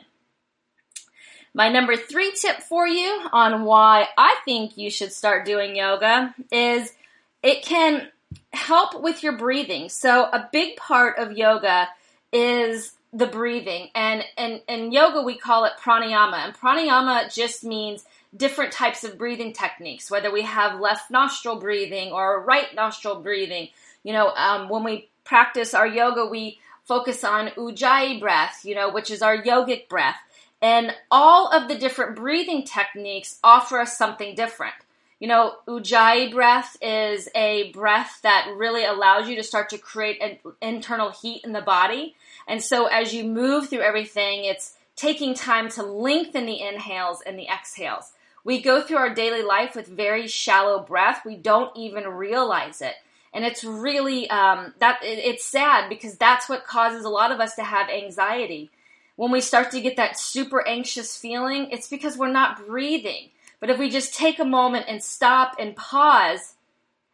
My 1.54 1.68
number 1.68 1.96
3 1.96 2.32
tip 2.32 2.60
for 2.60 2.88
you 2.88 3.28
on 3.32 3.64
why 3.64 4.08
I 4.18 4.36
think 4.44 4.76
you 4.76 4.90
should 4.90 5.12
start 5.12 5.46
doing 5.46 5.76
yoga 5.76 6.34
is 6.50 6.92
it 7.42 7.62
can 7.64 8.08
help 8.52 9.00
with 9.00 9.22
your 9.22 9.38
breathing. 9.38 9.88
So 9.88 10.24
a 10.24 10.48
big 10.52 10.76
part 10.76 11.18
of 11.18 11.36
yoga 11.36 11.88
is 12.32 12.95
the 13.12 13.26
breathing. 13.26 13.88
And 13.94 14.24
and 14.36 14.60
in 14.68 14.92
yoga 14.92 15.22
we 15.22 15.36
call 15.36 15.64
it 15.64 15.72
pranayama. 15.82 16.44
And 16.44 16.54
pranayama 16.54 17.32
just 17.34 17.64
means 17.64 18.04
different 18.36 18.72
types 18.72 19.04
of 19.04 19.18
breathing 19.18 19.52
techniques, 19.52 20.10
whether 20.10 20.30
we 20.30 20.42
have 20.42 20.80
left 20.80 21.10
nostril 21.10 21.56
breathing 21.56 22.12
or 22.12 22.42
right 22.42 22.74
nostril 22.74 23.20
breathing. 23.20 23.68
You 24.02 24.12
know, 24.12 24.28
um, 24.30 24.68
when 24.68 24.84
we 24.84 25.08
practice 25.24 25.74
our 25.74 25.86
yoga, 25.86 26.26
we 26.26 26.58
focus 26.84 27.24
on 27.24 27.48
ujjayi 27.48 28.20
breath, 28.20 28.60
you 28.64 28.74
know, 28.74 28.92
which 28.92 29.10
is 29.10 29.22
our 29.22 29.42
yogic 29.42 29.88
breath. 29.88 30.16
And 30.62 30.94
all 31.10 31.50
of 31.52 31.68
the 31.68 31.76
different 31.76 32.16
breathing 32.16 32.64
techniques 32.64 33.38
offer 33.44 33.80
us 33.80 33.98
something 33.98 34.34
different. 34.34 34.74
You 35.18 35.28
know, 35.28 35.54
Ujjayi 35.66 36.30
breath 36.30 36.76
is 36.82 37.28
a 37.34 37.72
breath 37.72 38.20
that 38.22 38.52
really 38.54 38.84
allows 38.84 39.28
you 39.28 39.36
to 39.36 39.42
start 39.42 39.70
to 39.70 39.78
create 39.78 40.20
an 40.20 40.38
internal 40.60 41.10
heat 41.10 41.42
in 41.42 41.52
the 41.52 41.62
body. 41.62 42.14
And 42.46 42.62
so 42.62 42.86
as 42.86 43.14
you 43.14 43.24
move 43.24 43.68
through 43.68 43.80
everything, 43.80 44.44
it's 44.44 44.74
taking 44.94 45.34
time 45.34 45.70
to 45.70 45.82
lengthen 45.82 46.44
the 46.44 46.60
inhales 46.60 47.22
and 47.24 47.38
the 47.38 47.48
exhales. 47.48 48.12
We 48.44 48.60
go 48.60 48.82
through 48.82 48.98
our 48.98 49.14
daily 49.14 49.42
life 49.42 49.74
with 49.74 49.86
very 49.86 50.28
shallow 50.28 50.80
breath. 50.80 51.22
We 51.24 51.36
don't 51.36 51.74
even 51.76 52.06
realize 52.06 52.82
it. 52.82 52.94
And 53.32 53.44
it's 53.44 53.64
really, 53.64 54.28
um, 54.28 54.74
that, 54.78 55.02
it, 55.02 55.18
it's 55.18 55.44
sad 55.44 55.88
because 55.88 56.16
that's 56.16 56.48
what 56.48 56.66
causes 56.66 57.04
a 57.04 57.10
lot 57.10 57.32
of 57.32 57.40
us 57.40 57.54
to 57.56 57.64
have 57.64 57.88
anxiety. 57.88 58.70
When 59.16 59.30
we 59.30 59.40
start 59.40 59.70
to 59.70 59.80
get 59.80 59.96
that 59.96 60.18
super 60.18 60.66
anxious 60.66 61.16
feeling, 61.16 61.70
it's 61.70 61.88
because 61.88 62.18
we're 62.18 62.30
not 62.30 62.66
breathing 62.66 63.30
but 63.60 63.70
if 63.70 63.78
we 63.78 63.90
just 63.90 64.14
take 64.14 64.38
a 64.38 64.44
moment 64.44 64.86
and 64.88 65.02
stop 65.02 65.56
and 65.58 65.76
pause 65.76 66.54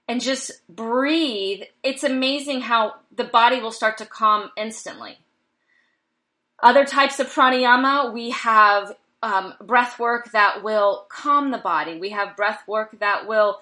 and 0.08 0.20
just 0.20 0.50
breathe, 0.68 1.62
it's 1.82 2.04
amazing 2.04 2.62
how 2.62 2.94
the 3.14 3.24
body 3.24 3.60
will 3.60 3.72
start 3.72 3.98
to 3.98 4.06
calm 4.06 4.50
instantly. 4.56 5.18
Other 6.62 6.84
types 6.84 7.18
of 7.20 7.32
pranayama, 7.32 8.12
we 8.12 8.30
have 8.30 8.96
um, 9.22 9.54
breath 9.60 9.98
work 9.98 10.32
that 10.32 10.62
will 10.62 11.06
calm 11.08 11.50
the 11.50 11.58
body. 11.58 11.98
We 11.98 12.10
have 12.10 12.36
breath 12.36 12.62
work 12.66 12.98
that 12.98 13.26
will 13.26 13.60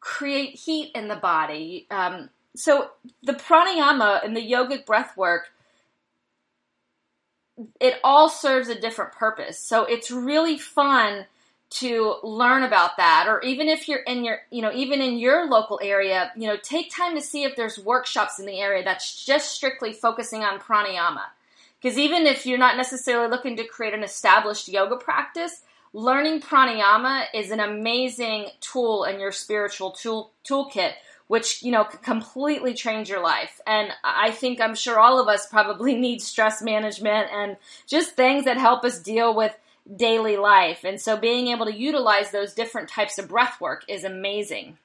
create 0.00 0.54
heat 0.54 0.92
in 0.94 1.08
the 1.08 1.16
body. 1.16 1.86
Um, 1.90 2.30
so 2.56 2.90
the 3.22 3.34
pranayama 3.34 4.24
and 4.24 4.36
the 4.36 4.40
yogic 4.40 4.86
breath 4.86 5.16
work, 5.16 5.50
it 7.80 7.98
all 8.02 8.28
serves 8.28 8.68
a 8.68 8.80
different 8.80 9.12
purpose. 9.12 9.58
So 9.58 9.84
it's 9.84 10.10
really 10.10 10.58
fun 10.58 11.26
to 11.70 12.16
learn 12.22 12.62
about 12.62 12.96
that 12.96 13.26
or 13.28 13.42
even 13.42 13.68
if 13.68 13.88
you're 13.88 14.00
in 14.00 14.24
your 14.24 14.38
you 14.50 14.62
know 14.62 14.72
even 14.72 15.00
in 15.00 15.18
your 15.18 15.48
local 15.48 15.78
area 15.82 16.32
you 16.34 16.46
know 16.46 16.56
take 16.62 16.90
time 16.90 17.14
to 17.14 17.20
see 17.20 17.44
if 17.44 17.56
there's 17.56 17.78
workshops 17.78 18.38
in 18.38 18.46
the 18.46 18.58
area 18.58 18.82
that's 18.82 19.24
just 19.24 19.52
strictly 19.52 19.92
focusing 19.92 20.42
on 20.42 20.58
pranayama. 20.58 21.22
Because 21.80 21.98
even 21.98 22.26
if 22.26 22.44
you're 22.44 22.58
not 22.58 22.76
necessarily 22.76 23.28
looking 23.28 23.56
to 23.56 23.64
create 23.64 23.94
an 23.94 24.02
established 24.02 24.68
yoga 24.68 24.96
practice 24.96 25.62
learning 25.92 26.40
pranayama 26.40 27.24
is 27.34 27.50
an 27.50 27.60
amazing 27.60 28.46
tool 28.60 29.04
in 29.04 29.20
your 29.20 29.32
spiritual 29.32 29.90
tool 29.90 30.32
toolkit 30.44 30.92
which 31.26 31.62
you 31.62 31.70
know 31.70 31.84
completely 31.84 32.72
change 32.72 33.10
your 33.10 33.22
life. 33.22 33.60
And 33.66 33.90
i 34.02 34.30
think 34.30 34.58
i'm 34.58 34.74
sure 34.74 34.98
all 34.98 35.20
of 35.20 35.28
us 35.28 35.46
probably 35.46 35.94
need 36.06 36.22
stress 36.22 36.62
management 36.62 37.28
and 37.30 37.58
just 37.86 38.12
things 38.12 38.46
that 38.46 38.56
help 38.56 38.84
us 38.84 38.98
deal 38.98 39.34
with 39.36 39.54
daily 39.96 40.36
life. 40.36 40.84
And 40.84 41.00
so 41.00 41.16
being 41.16 41.48
able 41.48 41.66
to 41.66 41.74
utilize 41.74 42.30
those 42.30 42.54
different 42.54 42.88
types 42.88 43.18
of 43.18 43.28
breath 43.28 43.60
work 43.60 43.84
is 43.88 44.04
amazing. 44.04 44.78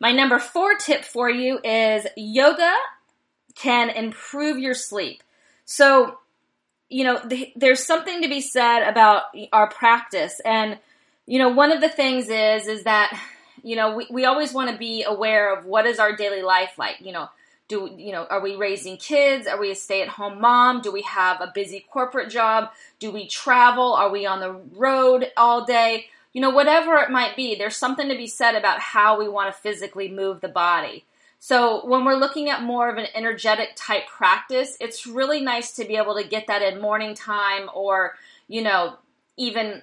My 0.00 0.12
number 0.12 0.38
four 0.38 0.76
tip 0.76 1.04
for 1.04 1.28
you 1.28 1.58
is 1.64 2.06
yoga 2.16 2.72
can 3.56 3.90
improve 3.90 4.58
your 4.58 4.74
sleep. 4.74 5.22
So, 5.64 6.18
you 6.88 7.04
know, 7.04 7.20
the, 7.24 7.52
there's 7.56 7.84
something 7.84 8.22
to 8.22 8.28
be 8.28 8.40
said 8.40 8.88
about 8.88 9.24
our 9.52 9.68
practice. 9.68 10.40
And, 10.44 10.78
you 11.26 11.38
know, 11.38 11.48
one 11.48 11.72
of 11.72 11.80
the 11.80 11.88
things 11.88 12.28
is, 12.28 12.68
is 12.68 12.84
that, 12.84 13.20
you 13.62 13.74
know, 13.74 13.96
we, 13.96 14.06
we 14.10 14.24
always 14.24 14.52
want 14.52 14.70
to 14.70 14.78
be 14.78 15.02
aware 15.02 15.54
of 15.54 15.64
what 15.64 15.84
is 15.86 15.98
our 15.98 16.14
daily 16.14 16.42
life 16.42 16.78
like. 16.78 17.00
You 17.00 17.12
know, 17.12 17.28
do 17.68 17.94
you 17.96 18.12
know 18.12 18.26
are 18.26 18.42
we 18.42 18.56
raising 18.56 18.96
kids? 18.96 19.46
Are 19.46 19.60
we 19.60 19.70
a 19.70 19.74
stay-at-home 19.74 20.40
mom? 20.40 20.80
Do 20.80 20.90
we 20.90 21.02
have 21.02 21.40
a 21.40 21.52
busy 21.54 21.84
corporate 21.90 22.30
job? 22.30 22.70
Do 22.98 23.10
we 23.10 23.28
travel? 23.28 23.92
Are 23.92 24.10
we 24.10 24.26
on 24.26 24.40
the 24.40 24.52
road 24.76 25.30
all 25.36 25.64
day? 25.64 26.06
You 26.32 26.40
know 26.40 26.50
whatever 26.50 26.96
it 26.96 27.10
might 27.10 27.36
be 27.36 27.54
there's 27.54 27.76
something 27.76 28.08
to 28.08 28.16
be 28.16 28.26
said 28.26 28.54
about 28.54 28.80
how 28.80 29.18
we 29.18 29.28
want 29.28 29.54
to 29.54 29.60
physically 29.60 30.08
move 30.08 30.40
the 30.40 30.48
body. 30.48 31.04
So 31.40 31.86
when 31.86 32.04
we're 32.04 32.16
looking 32.16 32.48
at 32.48 32.64
more 32.64 32.90
of 32.90 32.96
an 32.96 33.06
energetic 33.14 33.70
type 33.76 34.08
practice 34.08 34.76
it's 34.80 35.06
really 35.06 35.40
nice 35.40 35.72
to 35.72 35.84
be 35.84 35.96
able 35.96 36.16
to 36.16 36.26
get 36.26 36.46
that 36.48 36.62
in 36.62 36.80
morning 36.80 37.14
time 37.14 37.68
or 37.74 38.16
you 38.48 38.62
know 38.62 38.96
even 39.36 39.82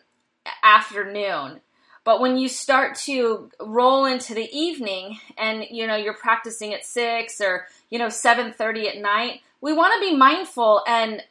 afternoon 0.63 1.61
but 2.05 2.21
when 2.21 2.37
you 2.37 2.47
start 2.47 2.95
to 2.95 3.49
roll 3.59 4.05
into 4.05 4.33
the 4.33 4.49
evening 4.57 5.19
and 5.37 5.65
you 5.69 5.85
know 5.85 5.95
you're 5.95 6.13
practicing 6.13 6.73
at 6.73 6.85
6 6.85 7.41
or 7.41 7.67
you 7.89 7.99
know 7.99 8.07
7:30 8.07 8.87
at 8.87 8.97
night, 9.01 9.41
we 9.59 9.73
want 9.73 9.93
to 9.95 10.09
be 10.09 10.15
mindful 10.15 10.83
and 10.87 11.21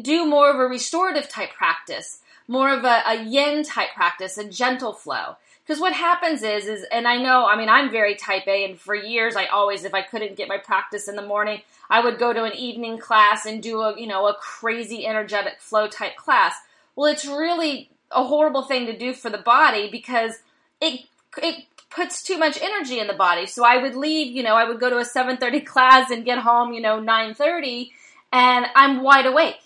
do 0.00 0.24
more 0.24 0.50
of 0.50 0.56
a 0.56 0.66
restorative 0.66 1.28
type 1.28 1.52
practice, 1.52 2.20
more 2.48 2.70
of 2.70 2.84
a, 2.84 3.02
a 3.06 3.22
yin 3.22 3.62
type 3.64 3.90
practice, 3.94 4.38
a 4.38 4.48
gentle 4.48 4.92
flow. 4.92 5.36
Because 5.64 5.80
what 5.80 5.94
happens 5.94 6.42
is, 6.42 6.66
is, 6.66 6.84
and 6.92 7.08
I 7.08 7.16
know, 7.16 7.46
I 7.46 7.56
mean, 7.56 7.70
I'm 7.70 7.90
very 7.90 8.16
type 8.16 8.46
A, 8.46 8.66
and 8.66 8.78
for 8.78 8.94
years, 8.94 9.34
I 9.34 9.46
always, 9.46 9.84
if 9.84 9.94
I 9.94 10.02
couldn't 10.02 10.36
get 10.36 10.46
my 10.46 10.58
practice 10.58 11.08
in 11.08 11.16
the 11.16 11.26
morning, 11.26 11.62
I 11.88 12.00
would 12.00 12.18
go 12.18 12.34
to 12.34 12.44
an 12.44 12.52
evening 12.52 12.98
class 12.98 13.46
and 13.46 13.62
do 13.62 13.80
a, 13.80 13.98
you 13.98 14.06
know, 14.06 14.26
a 14.26 14.34
crazy 14.34 15.06
energetic 15.06 15.60
flow 15.60 15.88
type 15.88 16.16
class. 16.16 16.54
Well, 16.96 17.10
it's 17.10 17.24
really 17.24 17.88
a 18.14 18.24
horrible 18.24 18.62
thing 18.62 18.86
to 18.86 18.96
do 18.96 19.12
for 19.12 19.30
the 19.30 19.38
body 19.38 19.88
because 19.90 20.32
it 20.80 21.06
it 21.42 21.64
puts 21.90 22.22
too 22.22 22.38
much 22.38 22.60
energy 22.60 22.98
in 22.98 23.06
the 23.06 23.14
body. 23.14 23.46
So 23.46 23.64
I 23.64 23.78
would 23.78 23.94
leave, 23.94 24.34
you 24.34 24.42
know, 24.42 24.54
I 24.54 24.68
would 24.68 24.80
go 24.80 24.90
to 24.90 24.98
a 24.98 25.04
7:30 25.04 25.64
class 25.72 26.10
and 26.10 26.24
get 26.24 26.38
home, 26.38 26.72
you 26.72 26.80
know, 26.80 27.00
9:30 27.00 27.90
and 28.32 28.66
I'm 28.74 29.02
wide 29.02 29.26
awake 29.26 29.60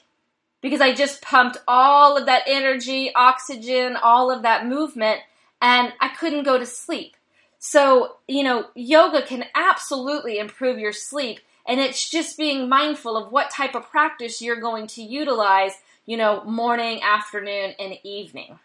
because 0.60 0.80
I 0.80 0.92
just 0.94 1.22
pumped 1.22 1.58
all 1.66 2.16
of 2.16 2.26
that 2.26 2.42
energy, 2.46 3.12
oxygen, 3.14 3.96
all 3.96 4.30
of 4.30 4.42
that 4.42 4.66
movement 4.66 5.20
and 5.60 5.92
I 6.00 6.08
couldn't 6.08 6.44
go 6.44 6.58
to 6.58 6.66
sleep. 6.66 7.16
So, 7.58 8.16
you 8.28 8.44
know, 8.44 8.66
yoga 8.74 9.22
can 9.22 9.44
absolutely 9.54 10.38
improve 10.38 10.78
your 10.78 10.92
sleep 10.92 11.40
And 11.68 11.80
it's 11.80 12.08
just 12.08 12.38
being 12.38 12.68
mindful 12.68 13.16
of 13.16 13.30
what 13.30 13.50
type 13.50 13.74
of 13.74 13.90
practice 13.90 14.40
you're 14.40 14.60
going 14.60 14.86
to 14.88 15.02
utilize, 15.02 15.72
you 16.08 16.16
know, 16.16 16.42
morning, 16.44 17.02
afternoon, 17.02 17.74
and 17.78 17.98
evening. 18.02 18.58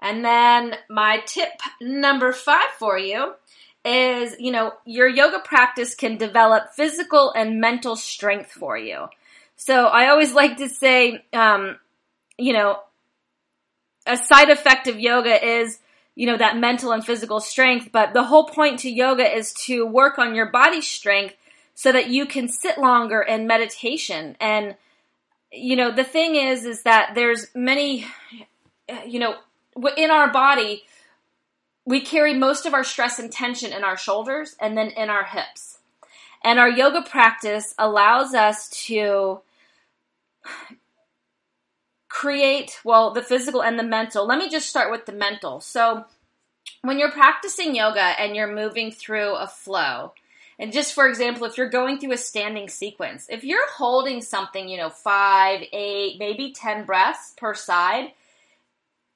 And 0.00 0.24
then 0.24 0.76
my 0.88 1.24
tip 1.26 1.48
number 1.80 2.32
five 2.32 2.70
for 2.78 2.96
you 2.96 3.32
is, 3.84 4.36
you 4.38 4.52
know, 4.52 4.74
your 4.86 5.08
yoga 5.08 5.40
practice 5.40 5.96
can 5.96 6.18
develop 6.18 6.70
physical 6.76 7.32
and 7.32 7.60
mental 7.60 7.96
strength 7.96 8.52
for 8.52 8.78
you. 8.78 9.06
So 9.56 9.86
I 9.86 10.10
always 10.10 10.32
like 10.32 10.58
to 10.58 10.68
say, 10.68 11.24
um, 11.32 11.80
you 12.38 12.52
know, 12.52 12.78
a 14.06 14.16
side 14.16 14.50
effect 14.50 14.86
of 14.86 15.00
yoga 15.00 15.44
is, 15.44 15.80
you 16.14 16.28
know, 16.28 16.36
that 16.36 16.56
mental 16.58 16.92
and 16.92 17.04
physical 17.04 17.40
strength. 17.40 17.88
But 17.90 18.14
the 18.14 18.22
whole 18.22 18.46
point 18.46 18.78
to 18.80 18.88
yoga 18.88 19.36
is 19.36 19.52
to 19.64 19.84
work 19.84 20.20
on 20.20 20.36
your 20.36 20.52
body 20.52 20.80
strength 20.80 21.34
so 21.74 21.92
that 21.92 22.08
you 22.08 22.26
can 22.26 22.48
sit 22.48 22.78
longer 22.78 23.20
in 23.22 23.46
meditation. 23.46 24.36
And, 24.40 24.76
you 25.52 25.76
know, 25.76 25.90
the 25.90 26.04
thing 26.04 26.36
is, 26.36 26.64
is 26.64 26.82
that 26.82 27.14
there's 27.14 27.48
many, 27.54 28.06
you 29.06 29.18
know, 29.18 29.36
in 29.96 30.10
our 30.10 30.30
body, 30.30 30.84
we 31.84 32.00
carry 32.00 32.34
most 32.34 32.66
of 32.66 32.74
our 32.74 32.84
stress 32.84 33.18
and 33.18 33.32
tension 33.32 33.72
in 33.72 33.84
our 33.84 33.96
shoulders 33.96 34.56
and 34.60 34.76
then 34.76 34.88
in 34.88 35.10
our 35.10 35.24
hips. 35.24 35.78
And 36.42 36.58
our 36.58 36.68
yoga 36.68 37.02
practice 37.02 37.74
allows 37.78 38.34
us 38.34 38.68
to 38.86 39.40
create, 42.08 42.80
well, 42.84 43.12
the 43.12 43.22
physical 43.22 43.62
and 43.62 43.78
the 43.78 43.84
mental. 43.84 44.26
Let 44.26 44.38
me 44.38 44.48
just 44.48 44.68
start 44.68 44.90
with 44.90 45.06
the 45.06 45.12
mental. 45.12 45.60
So, 45.60 46.04
when 46.82 46.98
you're 46.98 47.10
practicing 47.10 47.74
yoga 47.74 48.00
and 48.00 48.34
you're 48.34 48.52
moving 48.52 48.90
through 48.90 49.34
a 49.34 49.46
flow, 49.46 50.12
and 50.60 50.74
just 50.74 50.92
for 50.92 51.08
example, 51.08 51.46
if 51.46 51.56
you're 51.56 51.70
going 51.70 51.98
through 51.98 52.12
a 52.12 52.18
standing 52.18 52.68
sequence, 52.68 53.26
if 53.30 53.44
you're 53.44 53.68
holding 53.72 54.20
something, 54.20 54.68
you 54.68 54.76
know, 54.76 54.90
five, 54.90 55.62
eight, 55.72 56.18
maybe 56.18 56.52
10 56.52 56.84
breaths 56.84 57.32
per 57.38 57.54
side, 57.54 58.12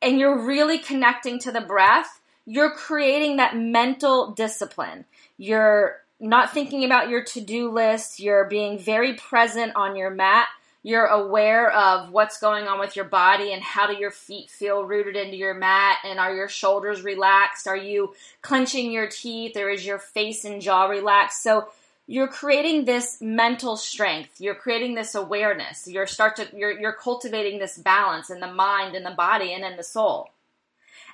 and 0.01 0.19
you're 0.19 0.47
really 0.47 0.79
connecting 0.79 1.39
to 1.41 1.53
the 1.53 1.61
breath, 1.61 2.23
you're 2.47 2.71
creating 2.71 3.37
that 3.37 3.57
mental 3.57 4.31
discipline. 4.31 5.05
You're 5.37 6.01
not 6.19 6.55
thinking 6.55 6.83
about 6.83 7.11
your 7.11 7.23
to 7.25 7.43
do 7.43 7.71
list. 7.71 8.21
You're 8.21 8.47
being 8.47 8.79
very 8.79 9.13
present 9.13 9.73
on 9.77 9.97
your 9.97 10.11
mat. 10.11 10.47
You're 10.87 11.07
aware 11.07 11.73
of 11.73 12.11
what's 12.11 12.39
going 12.39 12.69
on 12.69 12.79
with 12.79 12.95
your 12.95 13.07
body 13.07 13.55
and 13.55 13.63
how 13.63 13.87
do 13.87 13.97
your 13.97 14.11
feet 14.11 14.51
feel 14.51 14.85
rooted 14.85 15.17
into 15.17 15.35
your 15.35 15.55
mat 15.55 15.97
and 16.05 16.19
are 16.19 16.35
your 16.35 16.49
shoulders 16.49 17.03
relaxed? 17.03 17.67
Are 17.67 17.77
you 17.77 18.15
clenching 18.43 18.93
your 18.93 19.09
teeth 19.09 19.57
or 19.57 19.71
is 19.71 19.87
your 19.87 19.99
face 19.99 20.45
and 20.45 20.61
jaw 20.61 20.85
relaxed? 20.85 21.43
So 21.43 21.69
you're 22.07 22.29
creating 22.29 22.85
this 22.85 23.17
mental 23.23 23.79
strength. 23.79 24.39
You're 24.43 24.55
creating 24.55 24.95
this 24.95 25.15
awareness. 25.15 25.89
You're 25.89 26.07
start 26.07 26.37
to 26.37 26.49
you're 26.55 26.79
you're 26.79 26.93
cultivating 26.93 27.59
this 27.59 27.79
balance 27.79 28.29
in 28.29 28.41
the 28.41 28.53
mind 28.53 28.95
and 28.95 29.07
the 29.07 29.11
body 29.11 29.55
and 29.55 29.65
in 29.65 29.79
the 29.79 29.83
soul. 29.83 30.29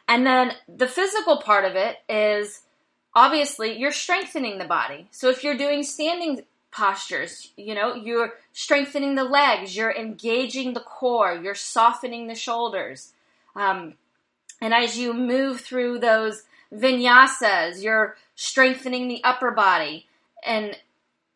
And 0.09 0.27
then 0.27 0.53
the 0.69 0.89
physical 0.89 1.37
part 1.37 1.65
of 1.65 1.77
it 1.77 1.99
is 2.09 2.63
obviously 3.15 3.79
you're 3.79 3.93
strengthening 3.93 4.59
the 4.59 4.65
body. 4.65 5.07
So 5.13 5.29
if 5.29 5.45
you're 5.45 5.57
doing 5.57 5.85
standing 5.85 6.43
postures, 6.73 7.53
you 7.57 7.75
know, 7.75 7.95
you're 7.95 8.35
strengthening 8.53 9.15
the 9.15 9.25
legs, 9.25 9.77
you're 9.77 9.95
engaging 9.95 10.75
the 10.75 10.81
core, 10.81 11.35
you're 11.43 11.55
softening 11.55 12.27
the 12.27 12.35
shoulders. 12.35 13.13
Um, 13.57 13.95
and 14.61 14.73
as 14.73 14.99
you 14.99 15.13
move 15.13 15.61
through 15.61 15.99
those 15.99 16.45
vinyasas, 16.73 17.83
you're 17.83 18.17
strengthening 18.35 19.09
the 19.09 19.23
upper 19.25 19.51
body 19.51 20.07
and 20.45 20.77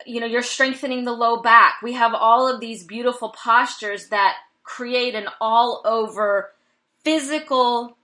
you 0.06 0.20
know, 0.20 0.26
you're 0.26 0.42
strengthening 0.42 1.04
the 1.04 1.12
low 1.12 1.40
back. 1.40 1.76
We 1.82 1.94
have 1.94 2.12
all 2.14 2.52
of 2.52 2.60
these 2.60 2.84
beautiful 2.84 3.30
postures 3.30 4.08
that 4.08 4.36
create 4.62 5.14
an 5.14 5.28
all 5.40 5.80
over 5.84 6.52
physical 7.04 7.96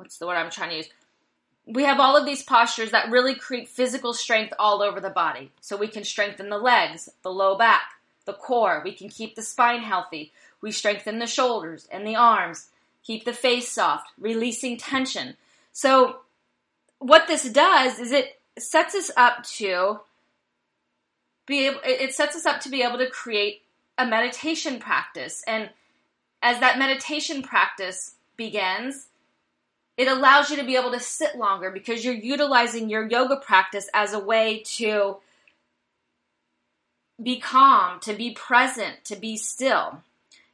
what's 0.00 0.16
the 0.16 0.26
word 0.26 0.36
I'm 0.36 0.50
trying 0.50 0.70
to 0.70 0.76
use? 0.76 0.88
We 1.72 1.84
have 1.84 2.00
all 2.00 2.16
of 2.16 2.26
these 2.26 2.42
postures 2.42 2.90
that 2.90 3.10
really 3.10 3.34
create 3.34 3.68
physical 3.68 4.12
strength 4.12 4.52
all 4.58 4.82
over 4.82 5.00
the 5.00 5.10
body. 5.10 5.52
So 5.60 5.76
we 5.76 5.88
can 5.88 6.04
strengthen 6.04 6.48
the 6.48 6.58
legs, 6.58 7.08
the 7.22 7.30
low 7.30 7.56
back, 7.56 7.92
the 8.24 8.32
core. 8.32 8.82
We 8.84 8.92
can 8.92 9.08
keep 9.08 9.36
the 9.36 9.42
spine 9.42 9.82
healthy. 9.82 10.32
We 10.60 10.72
strengthen 10.72 11.18
the 11.18 11.26
shoulders 11.26 11.88
and 11.90 12.06
the 12.06 12.16
arms, 12.16 12.68
keep 13.02 13.24
the 13.24 13.32
face 13.32 13.70
soft, 13.70 14.10
releasing 14.18 14.76
tension. 14.76 15.36
So 15.72 16.20
what 16.98 17.28
this 17.28 17.44
does 17.50 17.98
is 17.98 18.12
it 18.12 18.40
sets 18.58 18.94
us 18.94 19.10
up 19.16 19.44
to 19.44 20.00
be 21.46 21.66
able, 21.66 21.80
it 21.84 22.14
sets 22.14 22.36
us 22.36 22.46
up 22.46 22.60
to 22.62 22.68
be 22.68 22.82
able 22.82 22.98
to 22.98 23.08
create 23.08 23.62
a 23.96 24.06
meditation 24.06 24.80
practice. 24.80 25.42
And 25.46 25.70
as 26.42 26.60
that 26.60 26.78
meditation 26.78 27.42
practice 27.42 28.14
begins, 28.36 29.08
it 30.00 30.08
allows 30.08 30.48
you 30.48 30.56
to 30.56 30.64
be 30.64 30.76
able 30.76 30.92
to 30.92 30.98
sit 30.98 31.36
longer 31.36 31.70
because 31.70 32.02
you're 32.02 32.14
utilizing 32.14 32.88
your 32.88 33.06
yoga 33.06 33.36
practice 33.36 33.86
as 33.92 34.14
a 34.14 34.18
way 34.18 34.62
to 34.64 35.18
be 37.22 37.38
calm, 37.38 38.00
to 38.00 38.14
be 38.14 38.30
present, 38.30 39.04
to 39.04 39.14
be 39.14 39.36
still. 39.36 40.00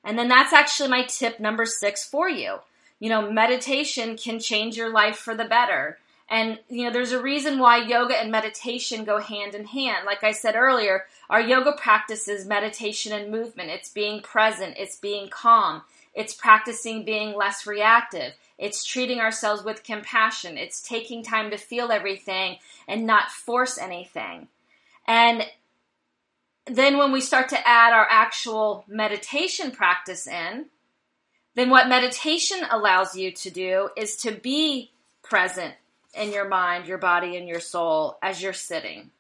And 0.03 0.19
then 0.19 0.27
that's 0.27 0.53
actually 0.53 0.89
my 0.89 1.05
tip 1.05 1.39
number 1.39 1.65
six 1.65 2.05
for 2.05 2.29
you. 2.29 2.57
You 2.99 3.09
know, 3.09 3.31
meditation 3.31 4.17
can 4.17 4.41
change 4.41 4.77
your 4.77 4.91
life 4.91 5.17
for 5.17 5.37
the 5.37 5.45
better. 5.45 5.99
And, 6.29 6.59
you 6.69 6.83
know, 6.83 6.91
there's 6.91 7.13
a 7.13 7.23
reason 7.23 7.61
why 7.61 7.87
yoga 7.87 8.21
and 8.21 8.33
meditation 8.33 9.05
go 9.05 9.21
hand 9.21 9.55
in 9.55 9.67
hand. 9.67 10.07
Like 10.07 10.25
I 10.25 10.33
said 10.33 10.57
earlier, 10.57 11.05
our 11.31 11.41
yoga 11.41 11.71
practice 11.71 12.27
is 12.27 12.47
meditation 12.47 13.13
and 13.13 13.31
movement. 13.31 13.71
It's 13.71 13.91
being 13.91 14.23
present, 14.23 14.75
it's 14.77 14.97
being 14.97 15.29
calm, 15.29 15.83
it's 16.17 16.35
practicing 16.35 17.05
being 17.05 17.37
less 17.37 17.67
reactive. 17.67 18.33
It's 18.59 18.85
treating 18.85 19.21
ourselves 19.21 19.63
with 19.63 19.85
compassion. 19.85 20.57
It's 20.57 20.81
taking 20.81 21.23
time 21.23 21.51
to 21.51 21.59
feel 21.59 21.93
everything 21.93 22.57
and 22.89 23.07
not 23.07 23.31
force 23.31 23.77
anything. 23.77 24.49
And 25.07 25.45
then 26.65 26.97
when 26.97 27.13
we 27.13 27.21
start 27.21 27.51
to 27.51 27.69
add 27.69 27.93
our 27.93 28.07
actual 28.11 28.85
meditation 28.89 29.71
practice 29.71 30.27
in, 30.27 30.67
then 31.55 31.71
what 31.71 31.89
meditation 31.89 32.61
allows 32.71 33.15
you 33.15 33.31
to 33.33 33.51
do 33.51 33.91
is 33.97 34.17
to 34.17 34.33
be 34.33 34.91
present 35.23 35.75
in 36.15 36.33
your 36.33 36.49
mind, 36.49 36.87
your 36.87 36.99
body, 36.99 37.37
and 37.37 37.47
your 37.47 37.61
soul 37.61 38.19
as 38.23 38.43
you're 38.43 38.53
sitting. 38.55 39.11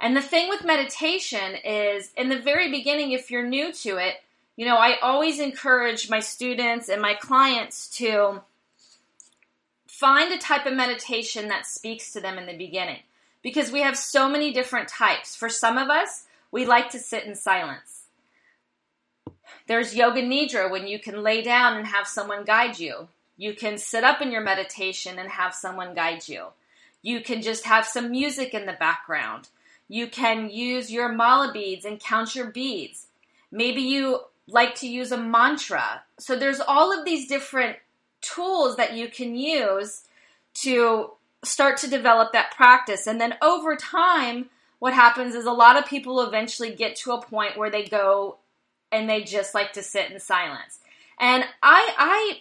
And 0.00 0.14
the 0.14 0.22
thing 0.22 0.50
with 0.50 0.64
meditation 0.64 1.54
is, 1.64 2.10
in 2.14 2.28
the 2.28 2.38
very 2.38 2.70
beginning, 2.70 3.12
if 3.12 3.30
you're 3.30 3.46
new 3.46 3.72
to 3.72 3.96
it, 3.96 4.16
you 4.56 4.64
know, 4.64 4.76
I 4.76 4.98
always 5.00 5.38
encourage 5.38 6.08
my 6.08 6.20
students 6.20 6.88
and 6.88 7.00
my 7.00 7.14
clients 7.14 7.88
to 7.98 8.40
find 9.86 10.32
a 10.32 10.38
type 10.38 10.66
of 10.66 10.74
meditation 10.74 11.48
that 11.48 11.66
speaks 11.66 12.12
to 12.12 12.20
them 12.20 12.38
in 12.38 12.46
the 12.46 12.56
beginning 12.56 13.00
because 13.42 13.70
we 13.70 13.80
have 13.80 13.96
so 13.96 14.28
many 14.28 14.52
different 14.52 14.88
types. 14.88 15.36
For 15.36 15.48
some 15.48 15.76
of 15.78 15.88
us, 15.88 16.24
we 16.50 16.64
like 16.64 16.90
to 16.90 16.98
sit 16.98 17.24
in 17.24 17.34
silence. 17.34 18.04
There's 19.66 19.94
yoga 19.94 20.22
nidra 20.22 20.70
when 20.70 20.86
you 20.86 20.98
can 20.98 21.22
lay 21.22 21.42
down 21.42 21.76
and 21.76 21.86
have 21.86 22.06
someone 22.06 22.44
guide 22.44 22.78
you. 22.78 23.08
You 23.36 23.54
can 23.54 23.76
sit 23.76 24.04
up 24.04 24.22
in 24.22 24.30
your 24.30 24.40
meditation 24.40 25.18
and 25.18 25.28
have 25.28 25.54
someone 25.54 25.94
guide 25.94 26.28
you. 26.28 26.46
You 27.02 27.20
can 27.20 27.42
just 27.42 27.66
have 27.66 27.86
some 27.86 28.10
music 28.10 28.54
in 28.54 28.64
the 28.64 28.72
background. 28.72 29.48
You 29.88 30.06
can 30.06 30.50
use 30.50 30.90
your 30.90 31.12
mala 31.12 31.52
beads 31.52 31.84
and 31.84 32.00
count 32.00 32.34
your 32.34 32.50
beads. 32.50 33.06
Maybe 33.50 33.82
you 33.82 34.22
like 34.48 34.74
to 34.76 34.88
use 34.88 35.12
a 35.12 35.16
mantra. 35.16 36.02
So 36.18 36.36
there's 36.36 36.60
all 36.60 36.96
of 36.96 37.04
these 37.04 37.28
different 37.28 37.76
tools 38.20 38.76
that 38.76 38.94
you 38.94 39.08
can 39.08 39.34
use 39.34 40.02
to 40.54 41.12
start 41.44 41.78
to 41.78 41.90
develop 41.90 42.32
that 42.32 42.54
practice. 42.56 43.06
And 43.06 43.20
then 43.20 43.34
over 43.42 43.76
time, 43.76 44.50
what 44.78 44.94
happens 44.94 45.34
is 45.34 45.46
a 45.46 45.52
lot 45.52 45.76
of 45.76 45.86
people 45.86 46.20
eventually 46.20 46.74
get 46.74 46.96
to 46.96 47.12
a 47.12 47.22
point 47.22 47.56
where 47.56 47.70
they 47.70 47.84
go 47.84 48.38
and 48.92 49.08
they 49.08 49.22
just 49.22 49.54
like 49.54 49.72
to 49.72 49.82
sit 49.82 50.10
in 50.10 50.20
silence. 50.20 50.78
And 51.18 51.44
I, 51.62 51.94
I, 51.98 52.40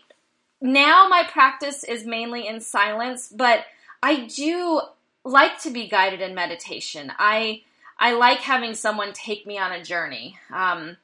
now 0.62 1.08
my 1.10 1.24
practice 1.24 1.84
is 1.84 2.06
mainly 2.06 2.48
in 2.48 2.62
silence, 2.62 3.32
but 3.36 3.66
I 4.04 4.26
do 4.26 4.82
like 5.24 5.60
to 5.62 5.72
be 5.72 5.88
guided 5.88 6.22
in 6.22 6.36
meditation. 6.36 7.12
I, 7.18 7.64
I 7.98 8.14
like 8.14 8.40
having 8.40 8.76
someone 8.76 9.14
take 9.14 9.48
me 9.48 9.58
on 9.58 9.72
a 9.72 9.84
journey. 9.84 10.38
Um, 10.54 10.98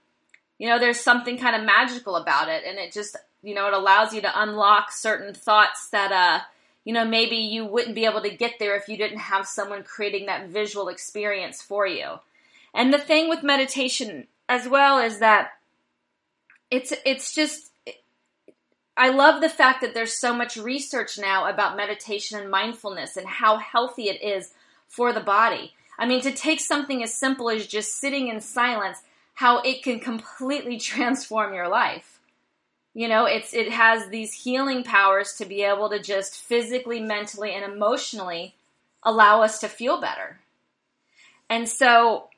you 0.62 0.70
know, 0.70 0.78
there's 0.78 1.00
something 1.00 1.40
kind 1.40 1.56
of 1.56 1.64
magical 1.64 2.16
about 2.16 2.48
it, 2.48 2.64
and 2.68 2.78
it 2.78 2.94
just 2.94 3.18
you 3.42 3.56
know, 3.56 3.68
it 3.68 3.74
allows 3.74 4.14
you 4.14 4.22
to 4.22 4.42
unlock 4.42 4.92
certain 4.92 5.34
thoughts 5.34 5.90
that, 5.90 6.12
uh, 6.12 6.44
you 6.86 6.94
know, 6.94 7.04
maybe 7.04 7.38
you 7.38 7.66
wouldn't 7.66 7.96
be 7.96 8.06
able 8.06 8.22
to 8.22 8.30
get 8.30 8.60
there 8.60 8.76
if 8.76 8.88
you 8.88 8.96
didn't 8.96 9.18
have 9.18 9.48
someone 9.48 9.82
creating 9.82 10.28
that 10.28 10.50
visual 10.50 10.88
experience 10.88 11.64
for 11.64 11.88
you. 11.88 12.20
And 12.76 12.94
the 12.94 13.00
thing 13.00 13.28
with 13.28 13.42
meditation 13.42 14.28
as 14.48 14.68
well 14.68 15.00
is 15.00 15.18
that 15.18 15.54
it's 16.70 16.94
it's 17.08 17.34
just 17.34 17.72
I, 17.88 17.96
I 18.96 19.10
love 19.10 19.42
the 19.42 19.50
fact 19.50 19.82
that 19.82 19.96
there's 19.96 20.14
so 20.14 20.32
much 20.32 20.58
research 20.58 21.18
now 21.18 21.50
about 21.50 21.76
meditation 21.76 22.40
and 22.40 22.52
mindfulness 22.52 23.18
and 23.18 23.26
how 23.26 23.58
healthy 23.58 24.10
it 24.10 24.22
is 24.22 24.52
for 24.88 25.12
the 25.12 25.22
body. 25.22 25.74
I 25.98 26.06
mean, 26.06 26.22
to 26.22 26.32
take 26.32 26.60
something 26.60 27.02
as 27.02 27.16
simple 27.16 27.50
as 27.50 27.66
just 27.66 28.00
sitting 28.00 28.28
in 28.28 28.42
silence, 28.42 29.00
how 29.42 29.58
it 29.62 29.82
can 29.82 30.00
completely 30.00 30.78
transform 30.92 31.54
your 31.54 31.68
life. 31.68 32.20
You 32.94 33.08
know, 33.08 33.26
it's 33.26 33.54
it 33.54 33.72
has 33.72 34.10
these 34.10 34.34
healing 34.34 34.84
powers 34.84 35.34
to 35.34 35.46
be 35.46 35.64
able 35.64 35.90
to 35.90 36.00
just 36.00 36.36
physically, 36.36 37.00
mentally, 37.00 37.52
and 37.52 37.66
emotionally 37.66 38.54
allow 39.02 39.42
us 39.42 39.60
to 39.60 39.68
feel 39.68 40.00
better. 40.00 40.40
And 41.50 41.68
so, 41.68 42.30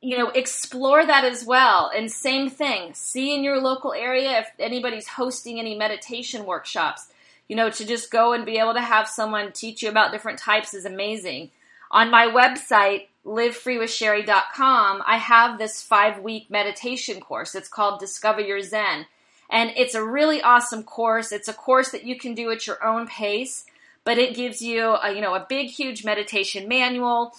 you 0.00 0.18
know, 0.18 0.28
explore 0.28 1.04
that 1.04 1.24
as 1.24 1.44
well. 1.44 1.90
And 1.94 2.12
same 2.12 2.48
thing, 2.48 2.94
see 2.94 3.34
in 3.34 3.42
your 3.42 3.60
local 3.60 3.92
area 3.92 4.38
if 4.38 4.48
anybody's 4.58 5.08
hosting 5.08 5.58
any 5.58 5.74
meditation 5.74 6.44
workshops. 6.44 7.08
You 7.48 7.56
know, 7.56 7.70
to 7.70 7.84
just 7.86 8.10
go 8.10 8.34
and 8.34 8.44
be 8.44 8.58
able 8.58 8.74
to 8.74 8.82
have 8.82 9.08
someone 9.08 9.52
teach 9.52 9.82
you 9.82 9.88
about 9.88 10.12
different 10.12 10.38
types 10.38 10.74
is 10.74 10.84
amazing. 10.84 11.50
On 11.90 12.10
my 12.10 12.26
website, 12.26 13.06
livefreewithsheri.com, 13.28 15.02
I 15.06 15.18
have 15.18 15.58
this 15.58 15.82
five 15.82 16.20
week 16.20 16.50
meditation 16.50 17.20
course. 17.20 17.54
It's 17.54 17.68
called 17.68 18.00
Discover 18.00 18.40
Your 18.40 18.62
Zen. 18.62 19.06
And 19.50 19.72
it's 19.76 19.94
a 19.94 20.04
really 20.04 20.42
awesome 20.42 20.82
course. 20.82 21.32
It's 21.32 21.48
a 21.48 21.54
course 21.54 21.90
that 21.90 22.04
you 22.04 22.18
can 22.18 22.34
do 22.34 22.50
at 22.50 22.66
your 22.66 22.84
own 22.84 23.06
pace, 23.06 23.64
but 24.04 24.18
it 24.18 24.34
gives 24.34 24.60
you 24.60 24.94
a, 24.94 25.12
you 25.14 25.20
know, 25.20 25.34
a 25.34 25.46
big, 25.48 25.68
huge 25.68 26.04
meditation 26.04 26.68
manual. 26.68 27.32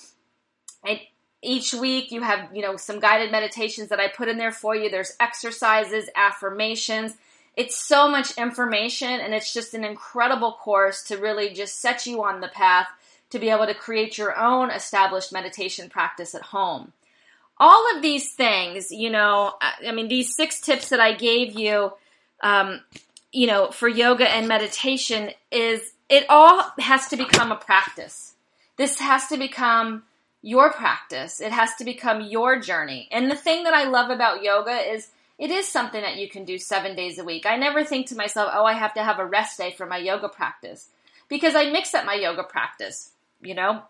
And 0.87 0.99
each 1.41 1.73
week 1.73 2.11
you 2.11 2.21
have, 2.21 2.49
you 2.53 2.61
know, 2.61 2.77
some 2.77 2.99
guided 2.99 3.31
meditations 3.31 3.89
that 3.89 3.99
I 3.99 4.07
put 4.07 4.27
in 4.27 4.37
there 4.37 4.51
for 4.51 4.75
you. 4.75 4.89
There's 4.89 5.15
exercises, 5.19 6.09
affirmations. 6.15 7.15
It's 7.55 7.77
so 7.77 8.09
much 8.09 8.37
information 8.37 9.09
and 9.09 9.33
it's 9.33 9.53
just 9.53 9.73
an 9.73 9.83
incredible 9.83 10.53
course 10.53 11.03
to 11.05 11.17
really 11.17 11.49
just 11.53 11.79
set 11.79 12.05
you 12.05 12.23
on 12.23 12.41
the 12.41 12.47
path 12.47 12.87
to 13.31 13.39
be 13.39 13.49
able 13.49 13.65
to 13.65 13.73
create 13.73 14.17
your 14.17 14.37
own 14.37 14.71
established 14.71 15.31
meditation 15.31 15.89
practice 15.89 16.33
at 16.33 16.41
home. 16.41 16.93
All 17.57 17.95
of 17.95 18.01
these 18.01 18.33
things, 18.33 18.91
you 18.91 19.09
know, 19.09 19.53
I 19.61 19.91
mean, 19.91 20.07
these 20.07 20.35
six 20.35 20.61
tips 20.61 20.89
that 20.89 20.99
I 20.99 21.13
gave 21.13 21.59
you, 21.59 21.91
um, 22.41 22.81
you 23.31 23.47
know, 23.47 23.69
for 23.69 23.87
yoga 23.87 24.29
and 24.29 24.47
meditation 24.47 25.31
is 25.51 25.93
it 26.07 26.25
all 26.29 26.71
has 26.79 27.09
to 27.09 27.17
become 27.17 27.51
a 27.51 27.57
practice. 27.57 28.33
This 28.77 28.99
has 28.99 29.27
to 29.27 29.37
become 29.37 30.03
your 30.41 30.71
practice. 30.71 31.41
It 31.41 31.51
has 31.51 31.75
to 31.75 31.85
become 31.85 32.21
your 32.21 32.59
journey. 32.59 33.09
And 33.11 33.29
the 33.29 33.35
thing 33.35 33.65
that 33.65 33.73
I 33.73 33.83
love 33.83 34.09
about 34.09 34.41
yoga 34.41 34.71
is 34.71 35.09
it 35.37 35.51
is 35.51 35.67
something 35.67 36.01
that 36.01 36.17
you 36.17 36.29
can 36.29 36.45
do 36.45 36.57
seven 36.57 36.95
days 36.95 37.19
a 37.19 37.23
week. 37.23 37.45
I 37.45 37.57
never 37.57 37.83
think 37.83 38.07
to 38.07 38.15
myself, 38.15 38.51
oh, 38.53 38.65
I 38.65 38.73
have 38.73 38.93
to 38.95 39.03
have 39.03 39.19
a 39.19 39.25
rest 39.25 39.57
day 39.57 39.71
for 39.71 39.85
my 39.85 39.97
yoga 39.97 40.29
practice 40.29 40.87
because 41.27 41.55
I 41.55 41.71
mix 41.71 41.93
up 41.93 42.05
my 42.05 42.15
yoga 42.15 42.43
practice 42.43 43.11
you 43.41 43.55
know, 43.55 43.81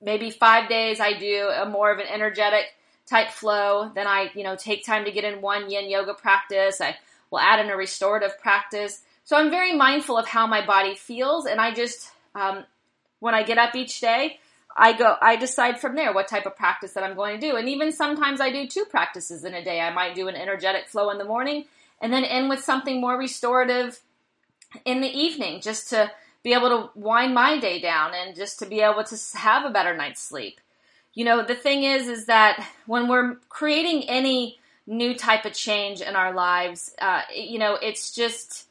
maybe 0.00 0.30
five 0.30 0.68
days 0.68 1.00
I 1.00 1.18
do 1.18 1.48
a 1.48 1.68
more 1.68 1.92
of 1.92 1.98
an 1.98 2.06
energetic 2.06 2.66
type 3.06 3.30
flow. 3.30 3.90
Then 3.94 4.06
I, 4.06 4.30
you 4.34 4.44
know, 4.44 4.56
take 4.56 4.84
time 4.84 5.04
to 5.04 5.12
get 5.12 5.24
in 5.24 5.40
one 5.40 5.70
yin 5.70 5.90
yoga 5.90 6.14
practice. 6.14 6.80
I 6.80 6.96
will 7.30 7.40
add 7.40 7.60
in 7.60 7.70
a 7.70 7.76
restorative 7.76 8.38
practice. 8.38 9.02
So 9.24 9.36
I'm 9.36 9.50
very 9.50 9.74
mindful 9.74 10.18
of 10.18 10.26
how 10.26 10.46
my 10.46 10.64
body 10.64 10.94
feels, 10.94 11.46
and 11.46 11.60
I 11.60 11.72
just, 11.72 12.10
um, 12.34 12.64
when 13.20 13.34
I 13.34 13.42
get 13.42 13.58
up 13.58 13.76
each 13.76 14.00
day, 14.00 14.40
I 14.76 14.92
go, 14.92 15.16
I 15.20 15.36
decide 15.36 15.80
from 15.80 15.94
there 15.94 16.12
what 16.12 16.28
type 16.28 16.46
of 16.46 16.56
practice 16.56 16.92
that 16.92 17.04
I'm 17.04 17.16
going 17.16 17.38
to 17.38 17.46
do. 17.46 17.56
And 17.56 17.68
even 17.68 17.92
sometimes 17.92 18.40
I 18.40 18.50
do 18.50 18.66
two 18.66 18.84
practices 18.84 19.44
in 19.44 19.54
a 19.54 19.62
day. 19.62 19.80
I 19.80 19.92
might 19.92 20.14
do 20.14 20.28
an 20.28 20.36
energetic 20.36 20.88
flow 20.88 21.10
in 21.10 21.18
the 21.18 21.24
morning 21.24 21.66
and 22.00 22.12
then 22.12 22.24
end 22.24 22.48
with 22.48 22.64
something 22.64 23.00
more 23.00 23.16
restorative 23.16 24.00
in 24.84 25.00
the 25.00 25.08
evening 25.08 25.60
just 25.60 25.90
to 25.90 26.10
be 26.42 26.52
able 26.52 26.68
to 26.68 26.98
wind 26.98 27.34
my 27.34 27.58
day 27.58 27.80
down 27.80 28.12
and 28.14 28.34
just 28.34 28.58
to 28.58 28.66
be 28.66 28.80
able 28.80 29.04
to 29.04 29.16
have 29.34 29.64
a 29.64 29.70
better 29.70 29.96
night's 29.96 30.22
sleep. 30.22 30.60
You 31.12 31.24
know, 31.24 31.44
the 31.44 31.54
thing 31.54 31.82
is, 31.82 32.08
is 32.08 32.26
that 32.26 32.64
when 32.86 33.08
we're 33.08 33.36
creating 33.48 34.08
any 34.08 34.58
new 34.86 35.14
type 35.14 35.44
of 35.44 35.52
change 35.52 36.00
in 36.00 36.16
our 36.16 36.32
lives, 36.32 36.94
uh, 37.00 37.22
you 37.34 37.58
know, 37.58 37.74
it's 37.74 38.12
just 38.14 38.66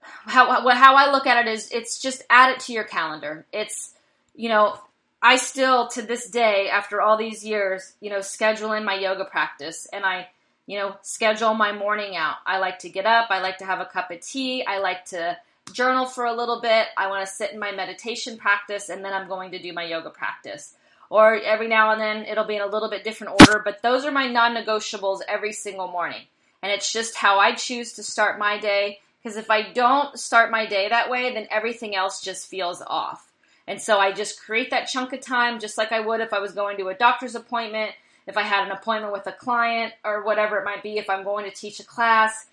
how 0.00 0.68
how 0.70 0.96
I 0.96 1.12
look 1.12 1.26
at 1.26 1.46
it 1.46 1.50
is 1.50 1.70
it's 1.70 2.00
just 2.00 2.22
add 2.28 2.50
it 2.50 2.60
to 2.60 2.72
your 2.72 2.84
calendar. 2.84 3.46
It's 3.52 3.94
you 4.34 4.48
know, 4.48 4.78
I 5.20 5.36
still 5.36 5.88
to 5.88 6.02
this 6.02 6.28
day 6.28 6.68
after 6.68 7.00
all 7.00 7.16
these 7.16 7.44
years, 7.44 7.92
you 8.00 8.10
know, 8.10 8.20
schedule 8.20 8.72
in 8.72 8.84
my 8.84 8.94
yoga 8.94 9.24
practice 9.24 9.86
and 9.92 10.04
I 10.04 10.28
you 10.66 10.78
know, 10.78 10.94
schedule 11.02 11.54
my 11.54 11.72
morning 11.72 12.16
out. 12.16 12.36
I 12.46 12.58
like 12.58 12.78
to 12.80 12.88
get 12.88 13.04
up, 13.04 13.30
I 13.30 13.40
like 13.40 13.58
to 13.58 13.64
have 13.64 13.80
a 13.80 13.84
cup 13.84 14.10
of 14.10 14.20
tea, 14.20 14.64
I 14.64 14.78
like 14.78 15.04
to 15.06 15.36
journal 15.72 16.06
for 16.06 16.24
a 16.24 16.34
little 16.34 16.60
bit. 16.60 16.86
I 16.96 17.08
want 17.08 17.26
to 17.26 17.32
sit 17.32 17.52
in 17.52 17.58
my 17.58 17.72
meditation 17.72 18.36
practice 18.36 18.88
and 18.88 19.04
then 19.04 19.12
I'm 19.12 19.28
going 19.28 19.52
to 19.52 19.58
do 19.58 19.72
my 19.72 19.84
yoga 19.84 20.10
practice. 20.10 20.74
Or 21.10 21.34
every 21.34 21.68
now 21.68 21.92
and 21.92 22.00
then 22.00 22.24
it'll 22.24 22.46
be 22.46 22.56
in 22.56 22.62
a 22.62 22.66
little 22.66 22.88
bit 22.88 23.04
different 23.04 23.34
order, 23.40 23.60
but 23.62 23.82
those 23.82 24.04
are 24.04 24.10
my 24.10 24.28
non 24.28 24.54
negotiables 24.54 25.20
every 25.28 25.52
single 25.52 25.88
morning. 25.88 26.22
And 26.62 26.72
it's 26.72 26.92
just 26.92 27.16
how 27.16 27.38
I 27.38 27.54
choose 27.54 27.92
to 27.94 28.02
start 28.02 28.38
my 28.38 28.58
day. 28.58 29.00
Because 29.22 29.36
if 29.36 29.50
I 29.50 29.72
don't 29.72 30.18
start 30.18 30.50
my 30.50 30.66
day 30.66 30.88
that 30.88 31.10
way, 31.10 31.32
then 31.34 31.46
everything 31.50 31.94
else 31.94 32.22
just 32.22 32.48
feels 32.48 32.82
off. 32.86 33.30
And 33.66 33.80
so 33.80 33.98
I 33.98 34.12
just 34.12 34.40
create 34.42 34.70
that 34.70 34.88
chunk 34.88 35.12
of 35.12 35.20
time 35.20 35.60
just 35.60 35.78
like 35.78 35.92
I 35.92 36.00
would 36.00 36.20
if 36.20 36.32
I 36.32 36.40
was 36.40 36.52
going 36.52 36.78
to 36.78 36.88
a 36.88 36.94
doctor's 36.94 37.34
appointment, 37.34 37.92
if 38.26 38.36
I 38.36 38.42
had 38.42 38.66
an 38.66 38.72
appointment 38.72 39.12
with 39.12 39.26
a 39.26 39.32
client, 39.32 39.92
or 40.04 40.24
whatever 40.24 40.58
it 40.58 40.64
might 40.64 40.82
be, 40.82 40.98
if 40.98 41.08
I'm 41.08 41.24
going 41.24 41.44
to 41.44 41.54
teach 41.54 41.78
a 41.78 41.84
class. 41.84 42.46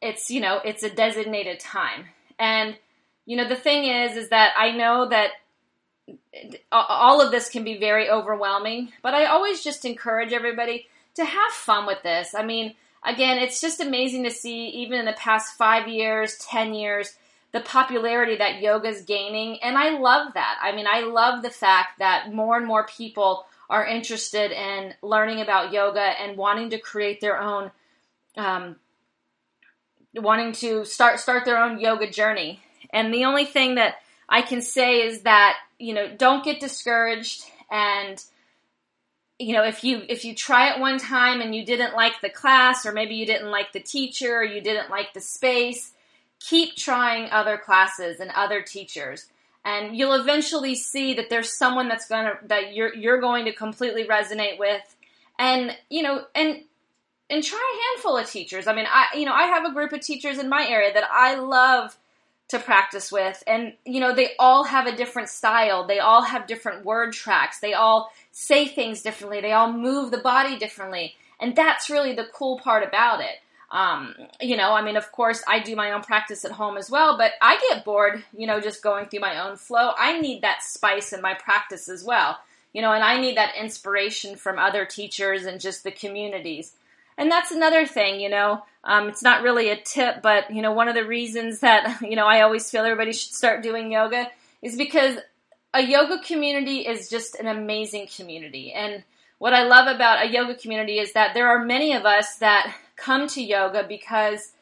It's, 0.00 0.30
you 0.30 0.40
know, 0.40 0.60
it's 0.64 0.84
a 0.84 0.90
designated 0.90 1.58
time. 1.58 2.04
And 2.38 2.76
you 3.26 3.36
know, 3.36 3.46
the 3.46 3.56
thing 3.56 3.84
is, 3.84 4.16
is 4.16 4.30
that 4.30 4.54
I 4.56 4.70
know 4.70 5.08
that 5.08 5.32
all 6.72 7.20
of 7.20 7.30
this 7.30 7.50
can 7.50 7.64
be 7.64 7.78
very 7.78 8.08
overwhelming, 8.08 8.92
but 9.02 9.12
I 9.12 9.26
always 9.26 9.62
just 9.62 9.84
encourage 9.84 10.32
everybody 10.32 10.86
to 11.16 11.24
have 11.24 11.52
fun 11.52 11.86
with 11.86 12.02
this. 12.02 12.34
I 12.34 12.42
mean, 12.42 12.74
again, 13.04 13.38
it's 13.38 13.60
just 13.60 13.80
amazing 13.80 14.24
to 14.24 14.30
see, 14.30 14.68
even 14.68 14.98
in 14.98 15.04
the 15.04 15.12
past 15.12 15.58
five 15.58 15.88
years, 15.88 16.38
10 16.38 16.72
years, 16.72 17.16
the 17.52 17.60
popularity 17.60 18.36
that 18.36 18.60
yoga 18.60 18.88
is 18.88 19.02
gaining. 19.02 19.58
And 19.62 19.76
I 19.76 19.98
love 19.98 20.34
that. 20.34 20.58
I 20.62 20.74
mean, 20.74 20.86
I 20.90 21.00
love 21.00 21.42
the 21.42 21.50
fact 21.50 21.98
that 21.98 22.32
more 22.32 22.56
and 22.56 22.66
more 22.66 22.86
people 22.86 23.44
are 23.68 23.86
interested 23.86 24.52
in 24.52 24.94
learning 25.02 25.40
about 25.40 25.72
yoga 25.72 26.00
and 26.00 26.38
wanting 26.38 26.70
to 26.70 26.78
create 26.78 27.20
their 27.20 27.38
own 27.38 27.70
um, 28.36 28.76
wanting 30.14 30.52
to 30.52 30.84
start 30.84 31.20
start 31.20 31.44
their 31.44 31.58
own 31.58 31.80
yoga 31.80 32.10
journey. 32.10 32.60
And 32.92 33.12
the 33.12 33.24
only 33.24 33.44
thing 33.44 33.76
that 33.76 33.96
I 34.28 34.42
can 34.42 34.62
say 34.62 35.02
is 35.02 35.22
that, 35.22 35.56
you 35.78 35.94
know, 35.94 36.14
don't 36.16 36.44
get 36.44 36.60
discouraged 36.60 37.44
and 37.70 38.22
you 39.38 39.52
know, 39.52 39.62
if 39.62 39.84
you 39.84 40.02
if 40.08 40.24
you 40.24 40.34
try 40.34 40.72
it 40.72 40.80
one 40.80 40.98
time 40.98 41.40
and 41.40 41.54
you 41.54 41.64
didn't 41.64 41.94
like 41.94 42.20
the 42.20 42.28
class 42.28 42.84
or 42.84 42.92
maybe 42.92 43.14
you 43.14 43.24
didn't 43.24 43.50
like 43.50 43.72
the 43.72 43.80
teacher 43.80 44.38
or 44.38 44.44
you 44.44 44.60
didn't 44.60 44.90
like 44.90 45.14
the 45.14 45.20
space, 45.20 45.92
keep 46.40 46.74
trying 46.74 47.30
other 47.30 47.56
classes 47.56 48.18
and 48.18 48.30
other 48.32 48.62
teachers. 48.62 49.26
And 49.64 49.96
you'll 49.96 50.14
eventually 50.14 50.74
see 50.74 51.14
that 51.14 51.30
there's 51.30 51.56
someone 51.56 51.88
that's 51.88 52.08
going 52.08 52.24
to 52.24 52.38
that 52.48 52.74
you're 52.74 52.92
you're 52.94 53.20
going 53.20 53.44
to 53.44 53.52
completely 53.52 54.04
resonate 54.04 54.58
with 54.58 54.82
and 55.38 55.76
you 55.88 56.02
know 56.02 56.24
and 56.34 56.62
and 57.30 57.44
try 57.44 57.58
a 57.58 57.96
handful 57.96 58.16
of 58.16 58.30
teachers. 58.30 58.66
I 58.66 58.74
mean, 58.74 58.86
I 58.88 59.16
you 59.16 59.24
know, 59.24 59.34
I 59.34 59.44
have 59.44 59.64
a 59.64 59.72
group 59.72 59.92
of 59.92 60.00
teachers 60.00 60.38
in 60.38 60.48
my 60.48 60.66
area 60.66 60.92
that 60.92 61.08
I 61.10 61.36
love 61.36 61.96
to 62.48 62.58
practice 62.58 63.12
with 63.12 63.42
and 63.46 63.74
you 63.84 64.00
know, 64.00 64.14
they 64.14 64.30
all 64.38 64.64
have 64.64 64.86
a 64.86 64.96
different 64.96 65.28
style. 65.28 65.86
They 65.86 65.98
all 65.98 66.22
have 66.22 66.46
different 66.46 66.84
word 66.84 67.12
tracks. 67.12 67.60
They 67.60 67.74
all 67.74 68.10
say 68.32 68.66
things 68.66 69.02
differently. 69.02 69.40
They 69.40 69.52
all 69.52 69.72
move 69.72 70.10
the 70.10 70.18
body 70.18 70.58
differently. 70.58 71.14
And 71.40 71.54
that's 71.54 71.90
really 71.90 72.14
the 72.14 72.28
cool 72.32 72.58
part 72.58 72.82
about 72.82 73.20
it. 73.20 73.40
Um, 73.70 74.14
you 74.40 74.56
know, 74.56 74.72
I 74.72 74.82
mean, 74.82 74.96
of 74.96 75.12
course, 75.12 75.42
I 75.46 75.60
do 75.60 75.76
my 75.76 75.92
own 75.92 76.02
practice 76.02 76.44
at 76.44 76.52
home 76.52 76.78
as 76.78 76.90
well, 76.90 77.18
but 77.18 77.32
I 77.42 77.58
get 77.68 77.84
bored, 77.84 78.24
you 78.36 78.46
know, 78.46 78.60
just 78.60 78.82
going 78.82 79.06
through 79.06 79.20
my 79.20 79.46
own 79.46 79.56
flow. 79.56 79.92
I 79.98 80.18
need 80.20 80.42
that 80.42 80.62
spice 80.62 81.12
in 81.12 81.20
my 81.20 81.34
practice 81.34 81.88
as 81.88 82.02
well, 82.02 82.38
you 82.72 82.80
know, 82.80 82.92
and 82.92 83.04
I 83.04 83.20
need 83.20 83.36
that 83.36 83.56
inspiration 83.56 84.36
from 84.36 84.58
other 84.58 84.86
teachers 84.86 85.44
and 85.44 85.60
just 85.60 85.84
the 85.84 85.90
communities. 85.90 86.72
And 87.18 87.30
that's 87.30 87.50
another 87.50 87.84
thing, 87.84 88.20
you 88.20 88.28
know, 88.28 88.62
um, 88.84 89.08
it's 89.08 89.24
not 89.24 89.42
really 89.42 89.70
a 89.70 89.76
tip, 89.76 90.22
but, 90.22 90.54
you 90.54 90.62
know, 90.62 90.72
one 90.72 90.86
of 90.86 90.94
the 90.94 91.04
reasons 91.04 91.60
that, 91.60 92.00
you 92.02 92.14
know, 92.14 92.26
I 92.26 92.42
always 92.42 92.70
feel 92.70 92.84
everybody 92.84 93.12
should 93.12 93.34
start 93.34 93.62
doing 93.62 93.92
yoga 93.92 94.28
is 94.62 94.76
because 94.76 95.18
a 95.74 95.82
yoga 95.82 96.20
community 96.20 96.86
is 96.86 97.10
just 97.10 97.34
an 97.34 97.48
amazing 97.48 98.06
community. 98.16 98.72
And 98.72 99.02
what 99.38 99.52
I 99.52 99.64
love 99.64 99.94
about 99.94 100.24
a 100.24 100.30
yoga 100.30 100.54
community 100.54 100.98
is 100.98 101.12
that 101.12 101.34
there 101.34 101.48
are 101.48 101.64
many 101.64 101.92
of 101.92 102.06
us 102.06 102.36
that 102.36 102.74
come 102.96 103.26
to 103.28 103.42
yoga 103.42 103.84
because, 103.86 104.52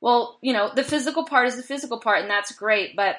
well, 0.00 0.38
you 0.40 0.54
know, 0.54 0.70
the 0.74 0.82
physical 0.82 1.24
part 1.24 1.48
is 1.48 1.56
the 1.56 1.62
physical 1.62 2.00
part, 2.00 2.20
and 2.22 2.30
that's 2.30 2.52
great, 2.52 2.96
but 2.96 3.16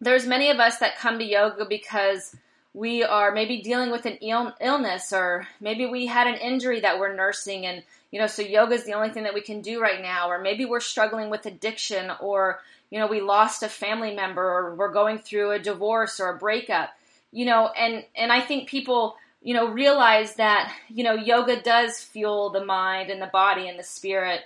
there's 0.00 0.26
many 0.26 0.50
of 0.50 0.58
us 0.58 0.78
that 0.78 0.98
come 0.98 1.18
to 1.18 1.24
yoga 1.24 1.64
because 1.64 2.34
we 2.74 3.02
are 3.02 3.32
maybe 3.32 3.60
dealing 3.60 3.90
with 3.90 4.06
an 4.06 4.18
Ill- 4.20 4.54
illness 4.60 5.12
or 5.12 5.48
maybe 5.60 5.86
we 5.86 6.06
had 6.06 6.26
an 6.26 6.36
injury 6.36 6.80
that 6.80 6.98
we're 6.98 7.14
nursing 7.14 7.66
and 7.66 7.82
you 8.10 8.18
know, 8.18 8.26
so 8.26 8.42
yoga 8.42 8.74
is 8.74 8.84
the 8.84 8.94
only 8.94 9.10
thing 9.10 9.24
that 9.24 9.34
we 9.34 9.40
can 9.40 9.60
do 9.60 9.80
right 9.80 10.00
now, 10.00 10.30
or 10.30 10.40
maybe 10.40 10.64
we're 10.64 10.80
struggling 10.80 11.30
with 11.30 11.46
addiction, 11.46 12.10
or, 12.20 12.60
you 12.90 12.98
know, 12.98 13.06
we 13.06 13.20
lost 13.20 13.62
a 13.62 13.68
family 13.68 14.14
member, 14.14 14.42
or 14.42 14.74
we're 14.74 14.92
going 14.92 15.18
through 15.18 15.52
a 15.52 15.58
divorce 15.58 16.20
or 16.20 16.30
a 16.30 16.38
breakup, 16.38 16.90
you 17.32 17.44
know, 17.44 17.68
and, 17.68 18.04
and 18.16 18.32
I 18.32 18.40
think 18.40 18.68
people, 18.68 19.16
you 19.42 19.54
know, 19.54 19.68
realize 19.68 20.34
that, 20.34 20.74
you 20.88 21.04
know, 21.04 21.14
yoga 21.14 21.60
does 21.60 21.98
fuel 21.98 22.50
the 22.50 22.64
mind 22.64 23.10
and 23.10 23.20
the 23.20 23.26
body 23.26 23.68
and 23.68 23.78
the 23.78 23.84
spirit. 23.84 24.40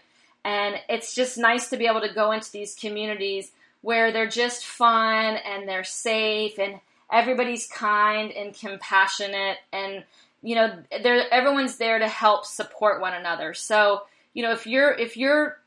And 0.45 0.75
it's 0.89 1.15
just 1.15 1.39
nice 1.39 1.71
to 1.71 1.77
be 1.77 1.87
able 1.87 2.01
to 2.01 2.13
go 2.13 2.33
into 2.33 2.51
these 2.51 2.75
communities 2.75 3.53
where 3.81 4.13
they're 4.13 4.27
just 4.27 4.65
fun 4.65 5.37
and 5.37 5.69
they're 5.69 5.85
safe 5.85 6.59
and 6.59 6.81
everybody's 7.13 7.67
kind 7.67 8.33
and 8.33 8.59
compassionate 8.59 9.59
and 9.73 10.03
you 10.43 10.55
know 10.55 10.77
there 11.03 11.33
everyone's 11.33 11.77
there 11.77 11.99
to 11.99 12.09
help 12.09 12.45
support 12.45 13.01
one 13.01 13.15
another. 13.15 13.55
So 13.55 14.03
you 14.35 14.43
know 14.43 14.53
if 14.53 14.67
you're 14.67 14.93
if 14.93 15.17
you're 15.17 15.59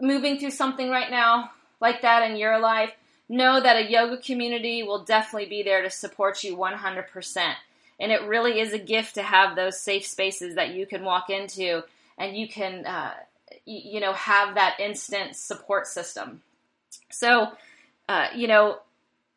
moving 0.00 0.38
through 0.38 0.50
something 0.50 0.90
right 0.90 1.10
now 1.10 1.50
like 1.80 2.02
that 2.02 2.30
in 2.30 2.36
your 2.36 2.58
life 2.58 2.92
know 3.28 3.60
that 3.60 3.76
a 3.76 3.90
yoga 3.90 4.16
community 4.16 4.82
will 4.82 5.04
definitely 5.04 5.48
be 5.48 5.62
there 5.62 5.82
to 5.82 5.90
support 5.90 6.42
you 6.42 6.56
100% 6.56 7.54
and 8.00 8.10
it 8.10 8.22
really 8.22 8.58
is 8.58 8.72
a 8.72 8.78
gift 8.78 9.14
to 9.14 9.22
have 9.22 9.54
those 9.54 9.78
safe 9.78 10.06
spaces 10.06 10.54
that 10.54 10.74
you 10.74 10.86
can 10.86 11.04
walk 11.04 11.28
into 11.28 11.82
and 12.18 12.36
you 12.36 12.48
can 12.48 12.86
uh, 12.86 13.12
you 13.64 14.00
know 14.00 14.12
have 14.12 14.54
that 14.54 14.80
instant 14.80 15.36
support 15.36 15.86
system. 15.86 16.42
So 17.10 17.52
uh, 18.08 18.28
you 18.34 18.48
know 18.48 18.78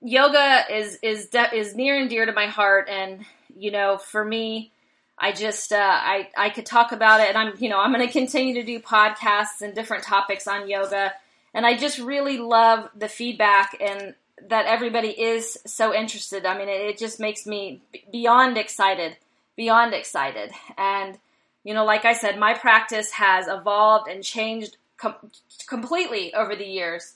yoga 0.01 0.65
is 0.69 0.97
is 1.01 1.27
de- 1.27 1.55
is 1.55 1.75
near 1.75 1.99
and 1.99 2.09
dear 2.09 2.25
to 2.25 2.33
my 2.33 2.47
heart 2.47 2.87
and 2.89 3.25
you 3.57 3.71
know, 3.71 3.97
for 3.97 4.23
me, 4.23 4.71
I 5.17 5.31
just 5.31 5.71
uh, 5.71 5.77
I 5.77 6.29
I 6.37 6.49
could 6.49 6.65
talk 6.65 6.91
about 6.91 7.21
it, 7.21 7.29
and 7.29 7.37
I'm 7.37 7.53
you 7.59 7.69
know 7.69 7.79
I'm 7.79 7.93
going 7.93 8.05
to 8.07 8.11
continue 8.11 8.55
to 8.55 8.63
do 8.63 8.79
podcasts 8.79 9.61
and 9.61 9.73
different 9.73 10.03
topics 10.03 10.47
on 10.47 10.69
yoga, 10.69 11.13
and 11.53 11.65
I 11.65 11.77
just 11.77 11.99
really 11.99 12.37
love 12.37 12.89
the 12.95 13.07
feedback 13.07 13.77
and 13.79 14.15
that 14.49 14.65
everybody 14.65 15.09
is 15.09 15.57
so 15.65 15.93
interested. 15.93 16.45
I 16.45 16.57
mean, 16.57 16.67
it, 16.67 16.81
it 16.81 16.97
just 16.97 17.19
makes 17.19 17.45
me 17.45 17.81
beyond 18.11 18.57
excited, 18.57 19.15
beyond 19.55 19.93
excited, 19.93 20.51
and 20.77 21.17
you 21.63 21.73
know, 21.73 21.85
like 21.85 22.05
I 22.05 22.13
said, 22.13 22.37
my 22.37 22.53
practice 22.53 23.11
has 23.11 23.47
evolved 23.47 24.09
and 24.09 24.23
changed 24.23 24.77
com- 24.97 25.31
completely 25.67 26.33
over 26.33 26.55
the 26.55 26.65
years. 26.65 27.13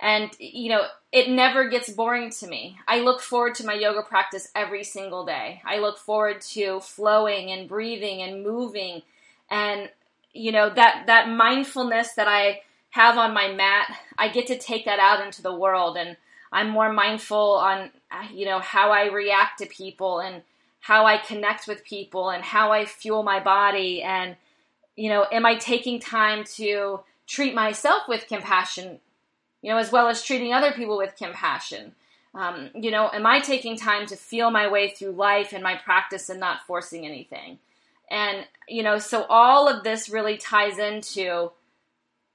And, 0.00 0.30
you 0.38 0.68
know, 0.68 0.82
it 1.10 1.30
never 1.30 1.68
gets 1.68 1.90
boring 1.90 2.30
to 2.30 2.46
me. 2.46 2.78
I 2.86 3.00
look 3.00 3.20
forward 3.20 3.54
to 3.56 3.66
my 3.66 3.72
yoga 3.72 4.02
practice 4.02 4.48
every 4.54 4.84
single 4.84 5.24
day. 5.24 5.62
I 5.64 5.78
look 5.78 5.98
forward 5.98 6.42
to 6.52 6.80
flowing 6.80 7.50
and 7.50 7.68
breathing 7.68 8.20
and 8.20 8.42
moving 8.42 9.02
and, 9.50 9.88
you 10.32 10.52
know, 10.52 10.68
that, 10.68 11.04
that 11.06 11.30
mindfulness 11.30 12.12
that 12.14 12.28
I 12.28 12.60
have 12.90 13.16
on 13.16 13.32
my 13.32 13.52
mat, 13.52 13.96
I 14.18 14.28
get 14.28 14.46
to 14.48 14.58
take 14.58 14.84
that 14.84 14.98
out 14.98 15.24
into 15.24 15.42
the 15.42 15.54
world 15.54 15.96
and 15.96 16.16
I'm 16.52 16.70
more 16.70 16.92
mindful 16.92 17.56
on, 17.56 17.90
you 18.32 18.46
know, 18.46 18.58
how 18.58 18.90
I 18.90 19.10
react 19.10 19.58
to 19.58 19.66
people 19.66 20.20
and 20.20 20.42
how 20.80 21.06
I 21.06 21.18
connect 21.18 21.66
with 21.66 21.84
people 21.84 22.30
and 22.30 22.44
how 22.44 22.72
I 22.72 22.84
fuel 22.84 23.22
my 23.22 23.40
body 23.40 24.02
and, 24.02 24.36
you 24.94 25.08
know, 25.08 25.26
am 25.30 25.44
I 25.44 25.56
taking 25.56 26.00
time 26.00 26.44
to 26.56 27.00
treat 27.26 27.54
myself 27.54 28.02
with 28.08 28.28
compassion 28.28 29.00
you 29.66 29.72
know, 29.72 29.78
as 29.78 29.90
well 29.90 30.06
as 30.06 30.22
treating 30.22 30.52
other 30.52 30.70
people 30.70 30.96
with 30.96 31.16
compassion. 31.16 31.90
Um, 32.36 32.70
you 32.72 32.92
know, 32.92 33.10
am 33.12 33.26
I 33.26 33.40
taking 33.40 33.76
time 33.76 34.06
to 34.06 34.14
feel 34.14 34.52
my 34.52 34.68
way 34.68 34.90
through 34.90 35.10
life 35.10 35.52
and 35.52 35.60
my 35.60 35.74
practice 35.74 36.28
and 36.28 36.38
not 36.38 36.64
forcing 36.68 37.04
anything? 37.04 37.58
And 38.08 38.46
you 38.68 38.84
know, 38.84 38.98
so 38.98 39.24
all 39.24 39.68
of 39.68 39.82
this 39.82 40.08
really 40.08 40.36
ties 40.36 40.78
into 40.78 41.50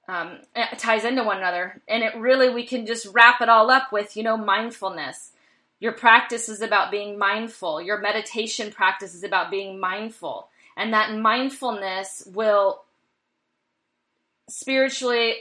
um, 0.09 0.39
eh, 0.57 0.75
ties 0.77 1.05
into 1.05 1.23
one 1.23 1.37
another, 1.37 1.81
and 1.87 2.03
it 2.03 2.17
really 2.17 2.49
we 2.49 2.65
can 2.65 2.85
just 2.85 3.07
wrap 3.13 3.39
it 3.39 3.47
all 3.47 3.71
up 3.71 3.93
with 3.93 4.17
you 4.17 4.23
know 4.23 4.35
mindfulness. 4.35 5.31
Your 5.79 5.93
practice 5.93 6.49
is 6.49 6.59
about 6.59 6.91
being 6.91 7.17
mindful. 7.17 7.81
Your 7.81 8.01
meditation 8.01 8.73
practice 8.73 9.15
is 9.15 9.23
about 9.23 9.49
being 9.49 9.79
mindful, 9.79 10.49
and 10.75 10.91
that 10.91 11.17
mindfulness 11.17 12.27
will 12.33 12.81
spiritually 14.49 15.35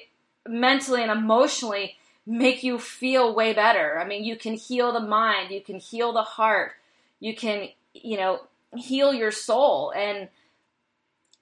mentally 0.48 1.02
and 1.02 1.10
emotionally 1.10 1.96
make 2.26 2.62
you 2.62 2.78
feel 2.78 3.34
way 3.34 3.52
better. 3.52 3.98
I 3.98 4.06
mean, 4.06 4.24
you 4.24 4.36
can 4.36 4.54
heal 4.54 4.92
the 4.92 5.00
mind, 5.00 5.50
you 5.50 5.60
can 5.60 5.78
heal 5.78 6.12
the 6.12 6.22
heart, 6.22 6.72
you 7.18 7.34
can, 7.34 7.68
you 7.94 8.16
know, 8.16 8.40
heal 8.76 9.12
your 9.12 9.32
soul. 9.32 9.92
And 9.96 10.28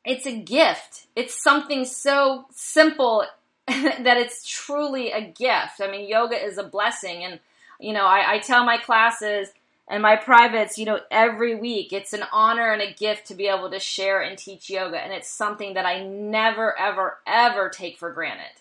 it's 0.04 0.26
a 0.26 0.36
gift. 0.36 1.06
It's 1.14 1.42
something 1.42 1.84
so 1.84 2.46
simple 2.52 3.24
that 3.66 4.16
it's 4.16 4.46
truly 4.46 5.10
a 5.10 5.20
gift. 5.20 5.80
I 5.80 5.90
mean, 5.90 6.08
yoga 6.08 6.42
is 6.42 6.58
a 6.58 6.64
blessing. 6.64 7.24
And, 7.24 7.40
you 7.78 7.92
know, 7.92 8.06
I, 8.06 8.34
I 8.34 8.38
tell 8.38 8.64
my 8.64 8.78
classes, 8.78 9.50
and 9.88 10.02
my 10.02 10.16
privates, 10.16 10.78
you 10.78 10.84
know, 10.84 11.00
every 11.10 11.54
week. 11.54 11.92
It's 11.92 12.12
an 12.12 12.24
honor 12.30 12.72
and 12.72 12.82
a 12.82 12.92
gift 12.92 13.26
to 13.28 13.34
be 13.34 13.48
able 13.48 13.70
to 13.70 13.80
share 13.80 14.20
and 14.20 14.36
teach 14.36 14.68
yoga. 14.70 14.98
And 14.98 15.12
it's 15.12 15.30
something 15.30 15.74
that 15.74 15.86
I 15.86 16.04
never, 16.04 16.78
ever, 16.78 17.18
ever 17.26 17.68
take 17.70 17.98
for 17.98 18.12
granted. 18.12 18.60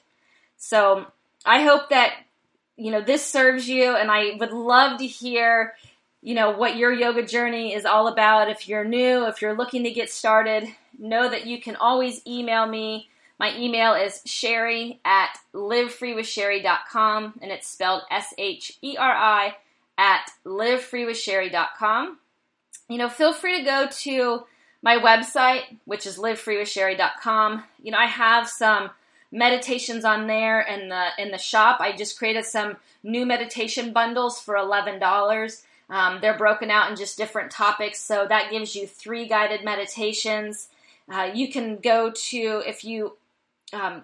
So 0.57 1.05
I 1.45 1.63
hope 1.63 1.89
that, 1.89 2.13
you 2.75 2.91
know, 2.91 3.01
this 3.01 3.25
serves 3.25 3.67
you 3.67 3.95
and 3.95 4.11
I 4.11 4.35
would 4.39 4.51
love 4.51 4.99
to 4.99 5.07
hear, 5.07 5.73
you 6.21 6.35
know, 6.35 6.51
what 6.51 6.75
your 6.75 6.91
yoga 6.91 7.25
journey 7.25 7.73
is 7.73 7.85
all 7.85 8.07
about. 8.07 8.49
If 8.49 8.67
you're 8.67 8.83
new, 8.83 9.25
if 9.27 9.41
you're 9.41 9.55
looking 9.55 9.83
to 9.83 9.91
get 9.91 10.09
started, 10.09 10.67
know 10.97 11.29
that 11.29 11.45
you 11.45 11.61
can 11.61 11.75
always 11.75 12.21
email 12.27 12.65
me. 12.65 13.09
My 13.39 13.55
email 13.55 13.93
is 13.93 14.21
sheri 14.25 14.97
at 15.05 15.37
livefreewithsheri.com 15.53 17.39
and 17.41 17.51
it's 17.51 17.67
spelled 17.67 18.01
S 18.09 18.33
H 18.37 18.77
E 18.81 18.97
R 18.97 19.11
I 19.11 19.55
at 19.97 20.31
livefreewithsheri.com. 20.45 22.17
You 22.89 22.97
know, 22.97 23.09
feel 23.09 23.33
free 23.33 23.59
to 23.59 23.65
go 23.65 23.87
to 23.89 24.45
my 24.81 24.97
website, 24.97 25.63
which 25.85 26.05
is 26.05 26.17
livefreewithsheri.com. 26.17 27.63
You 27.83 27.91
know, 27.91 27.97
I 27.97 28.05
have 28.05 28.47
some 28.47 28.89
meditations 29.31 30.05
on 30.05 30.27
there 30.27 30.61
in 30.61 30.89
the 30.89 31.07
in 31.17 31.31
the 31.31 31.37
shop. 31.37 31.79
I 31.79 31.95
just 31.95 32.17
created 32.17 32.45
some 32.45 32.77
new 33.03 33.25
meditation 33.25 33.93
bundles 33.93 34.39
for 34.39 34.55
eleven 34.55 34.99
dollars. 34.99 35.63
Um, 35.89 36.19
they're 36.21 36.37
broken 36.37 36.69
out 36.69 36.89
in 36.89 36.97
just 36.97 37.17
different 37.17 37.51
topics, 37.51 37.99
so 37.99 38.25
that 38.27 38.51
gives 38.51 38.75
you 38.75 38.87
three 38.87 39.27
guided 39.27 39.63
meditations. 39.63 40.69
Uh, 41.09 41.31
you 41.33 41.49
can 41.51 41.77
go 41.77 42.11
to 42.11 42.63
if 42.65 42.83
you 42.83 43.15
um, 43.71 44.03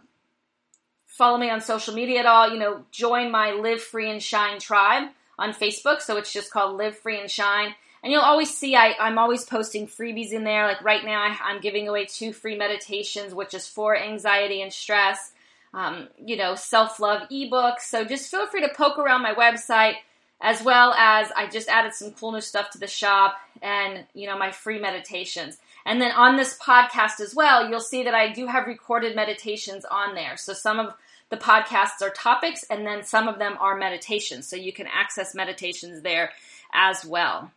follow 1.06 1.38
me 1.38 1.50
on 1.50 1.60
social 1.62 1.94
media 1.94 2.20
at 2.20 2.26
all. 2.26 2.50
You 2.50 2.60
know, 2.60 2.86
join 2.92 3.32
my 3.32 3.52
Live 3.52 3.82
Free 3.82 4.10
and 4.10 4.24
Shine 4.24 4.60
tribe 4.60 5.10
on 5.38 5.54
Facebook. 5.54 6.02
So 6.02 6.18
it's 6.18 6.32
just 6.32 6.52
called 6.52 6.78
Live 6.78 6.98
Free 6.98 7.20
and 7.20 7.30
Shine. 7.30 7.76
And 8.04 8.12
you'll 8.12 8.22
always 8.22 8.56
see 8.56 8.76
I, 8.76 8.96
am 9.00 9.18
always 9.18 9.46
posting 9.46 9.88
freebies 9.88 10.34
in 10.34 10.44
there. 10.44 10.68
Like 10.68 10.84
right 10.84 11.06
now, 11.06 11.22
I, 11.22 11.52
am 11.52 11.62
giving 11.62 11.88
away 11.88 12.06
two 12.06 12.34
free 12.34 12.58
meditations, 12.58 13.34
which 13.34 13.54
is 13.54 13.68
for 13.68 13.98
anxiety 13.98 14.62
and 14.62 14.74
stress. 14.74 15.32
Um, 15.74 16.10
you 16.24 16.36
know, 16.36 16.56
self 16.56 17.00
love 17.00 17.28
ebooks. 17.32 17.82
So 17.82 18.04
just 18.04 18.30
feel 18.30 18.46
free 18.46 18.62
to 18.62 18.70
poke 18.76 19.00
around 19.00 19.24
my 19.24 19.34
website, 19.34 19.96
as 20.42 20.62
well 20.62 20.94
as 20.94 21.32
I 21.36 21.48
just 21.48 21.70
added 21.70 21.94
some 21.94 22.12
cool 22.12 22.34
new 22.34 22.42
stuff 22.42 22.70
to 22.72 22.78
the 22.78 22.88
shop 22.88 23.38
and 23.62 24.06
you 24.14 24.28
know 24.28 24.38
my 24.38 24.52
free 24.52 24.80
meditations. 24.80 25.58
And 25.86 26.02
then 26.02 26.12
on 26.12 26.36
this 26.36 26.58
podcast 26.60 27.22
as 27.22 27.34
well, 27.34 27.70
you'll 27.70 27.80
see 27.80 28.04
that 28.04 28.14
I 28.14 28.32
do 28.32 28.48
have 28.48 28.68
recorded 28.68 29.16
meditations 29.16 29.86
on 29.86 30.14
there. 30.14 30.38
So 30.38 30.54
some 30.54 30.80
of 30.80 30.94
the 31.30 31.38
podcasts 31.38 32.02
are 32.02 32.10
topics, 32.10 32.64
and 32.70 32.86
then 32.86 33.04
some 33.04 33.28
of 33.28 33.40
them 33.40 33.58
are 33.60 33.78
meditations. 33.78 34.48
So 34.48 34.58
you 34.58 34.74
can 34.74 34.88
access 34.88 35.34
meditations 35.34 36.02
there 36.02 36.32
as 36.74 37.06
well. 37.06 37.52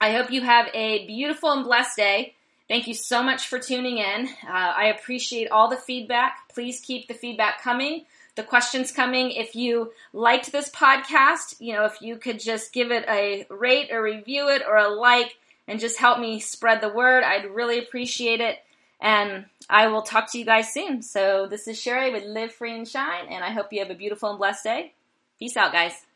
I 0.00 0.12
hope 0.12 0.30
you 0.30 0.42
have 0.42 0.68
a 0.74 1.06
beautiful 1.06 1.50
and 1.50 1.64
blessed 1.64 1.96
day. 1.96 2.34
Thank 2.68 2.86
you 2.86 2.94
so 2.94 3.22
much 3.22 3.48
for 3.48 3.58
tuning 3.58 3.98
in. 3.98 4.28
Uh, 4.46 4.52
I 4.52 4.86
appreciate 4.86 5.50
all 5.50 5.68
the 5.68 5.76
feedback. 5.76 6.48
Please 6.52 6.80
keep 6.80 7.08
the 7.08 7.14
feedback 7.14 7.62
coming, 7.62 8.04
the 8.36 8.42
questions 8.42 8.92
coming. 8.92 9.30
If 9.30 9.56
you 9.56 9.92
liked 10.12 10.52
this 10.52 10.70
podcast, 10.70 11.56
you 11.60 11.72
know, 11.72 11.86
if 11.86 12.02
you 12.02 12.16
could 12.16 12.38
just 12.38 12.72
give 12.72 12.90
it 12.90 13.06
a 13.08 13.46
rate 13.48 13.90
or 13.90 14.02
review 14.02 14.48
it 14.48 14.62
or 14.68 14.76
a 14.76 14.88
like 14.88 15.38
and 15.66 15.80
just 15.80 15.98
help 15.98 16.20
me 16.20 16.40
spread 16.40 16.80
the 16.80 16.90
word, 16.90 17.24
I'd 17.24 17.50
really 17.50 17.78
appreciate 17.78 18.40
it. 18.40 18.58
And 19.00 19.46
I 19.70 19.88
will 19.88 20.02
talk 20.02 20.30
to 20.32 20.38
you 20.38 20.44
guys 20.44 20.72
soon. 20.72 21.02
So 21.02 21.46
this 21.48 21.68
is 21.68 21.78
Sheri 21.78 22.12
with 22.12 22.24
Live 22.24 22.52
Free 22.52 22.76
and 22.76 22.86
Shine, 22.86 23.28
and 23.30 23.44
I 23.44 23.50
hope 23.50 23.72
you 23.72 23.80
have 23.80 23.90
a 23.90 23.94
beautiful 23.94 24.28
and 24.28 24.38
blessed 24.38 24.64
day. 24.64 24.92
Peace 25.38 25.56
out, 25.56 25.72
guys. 25.72 26.07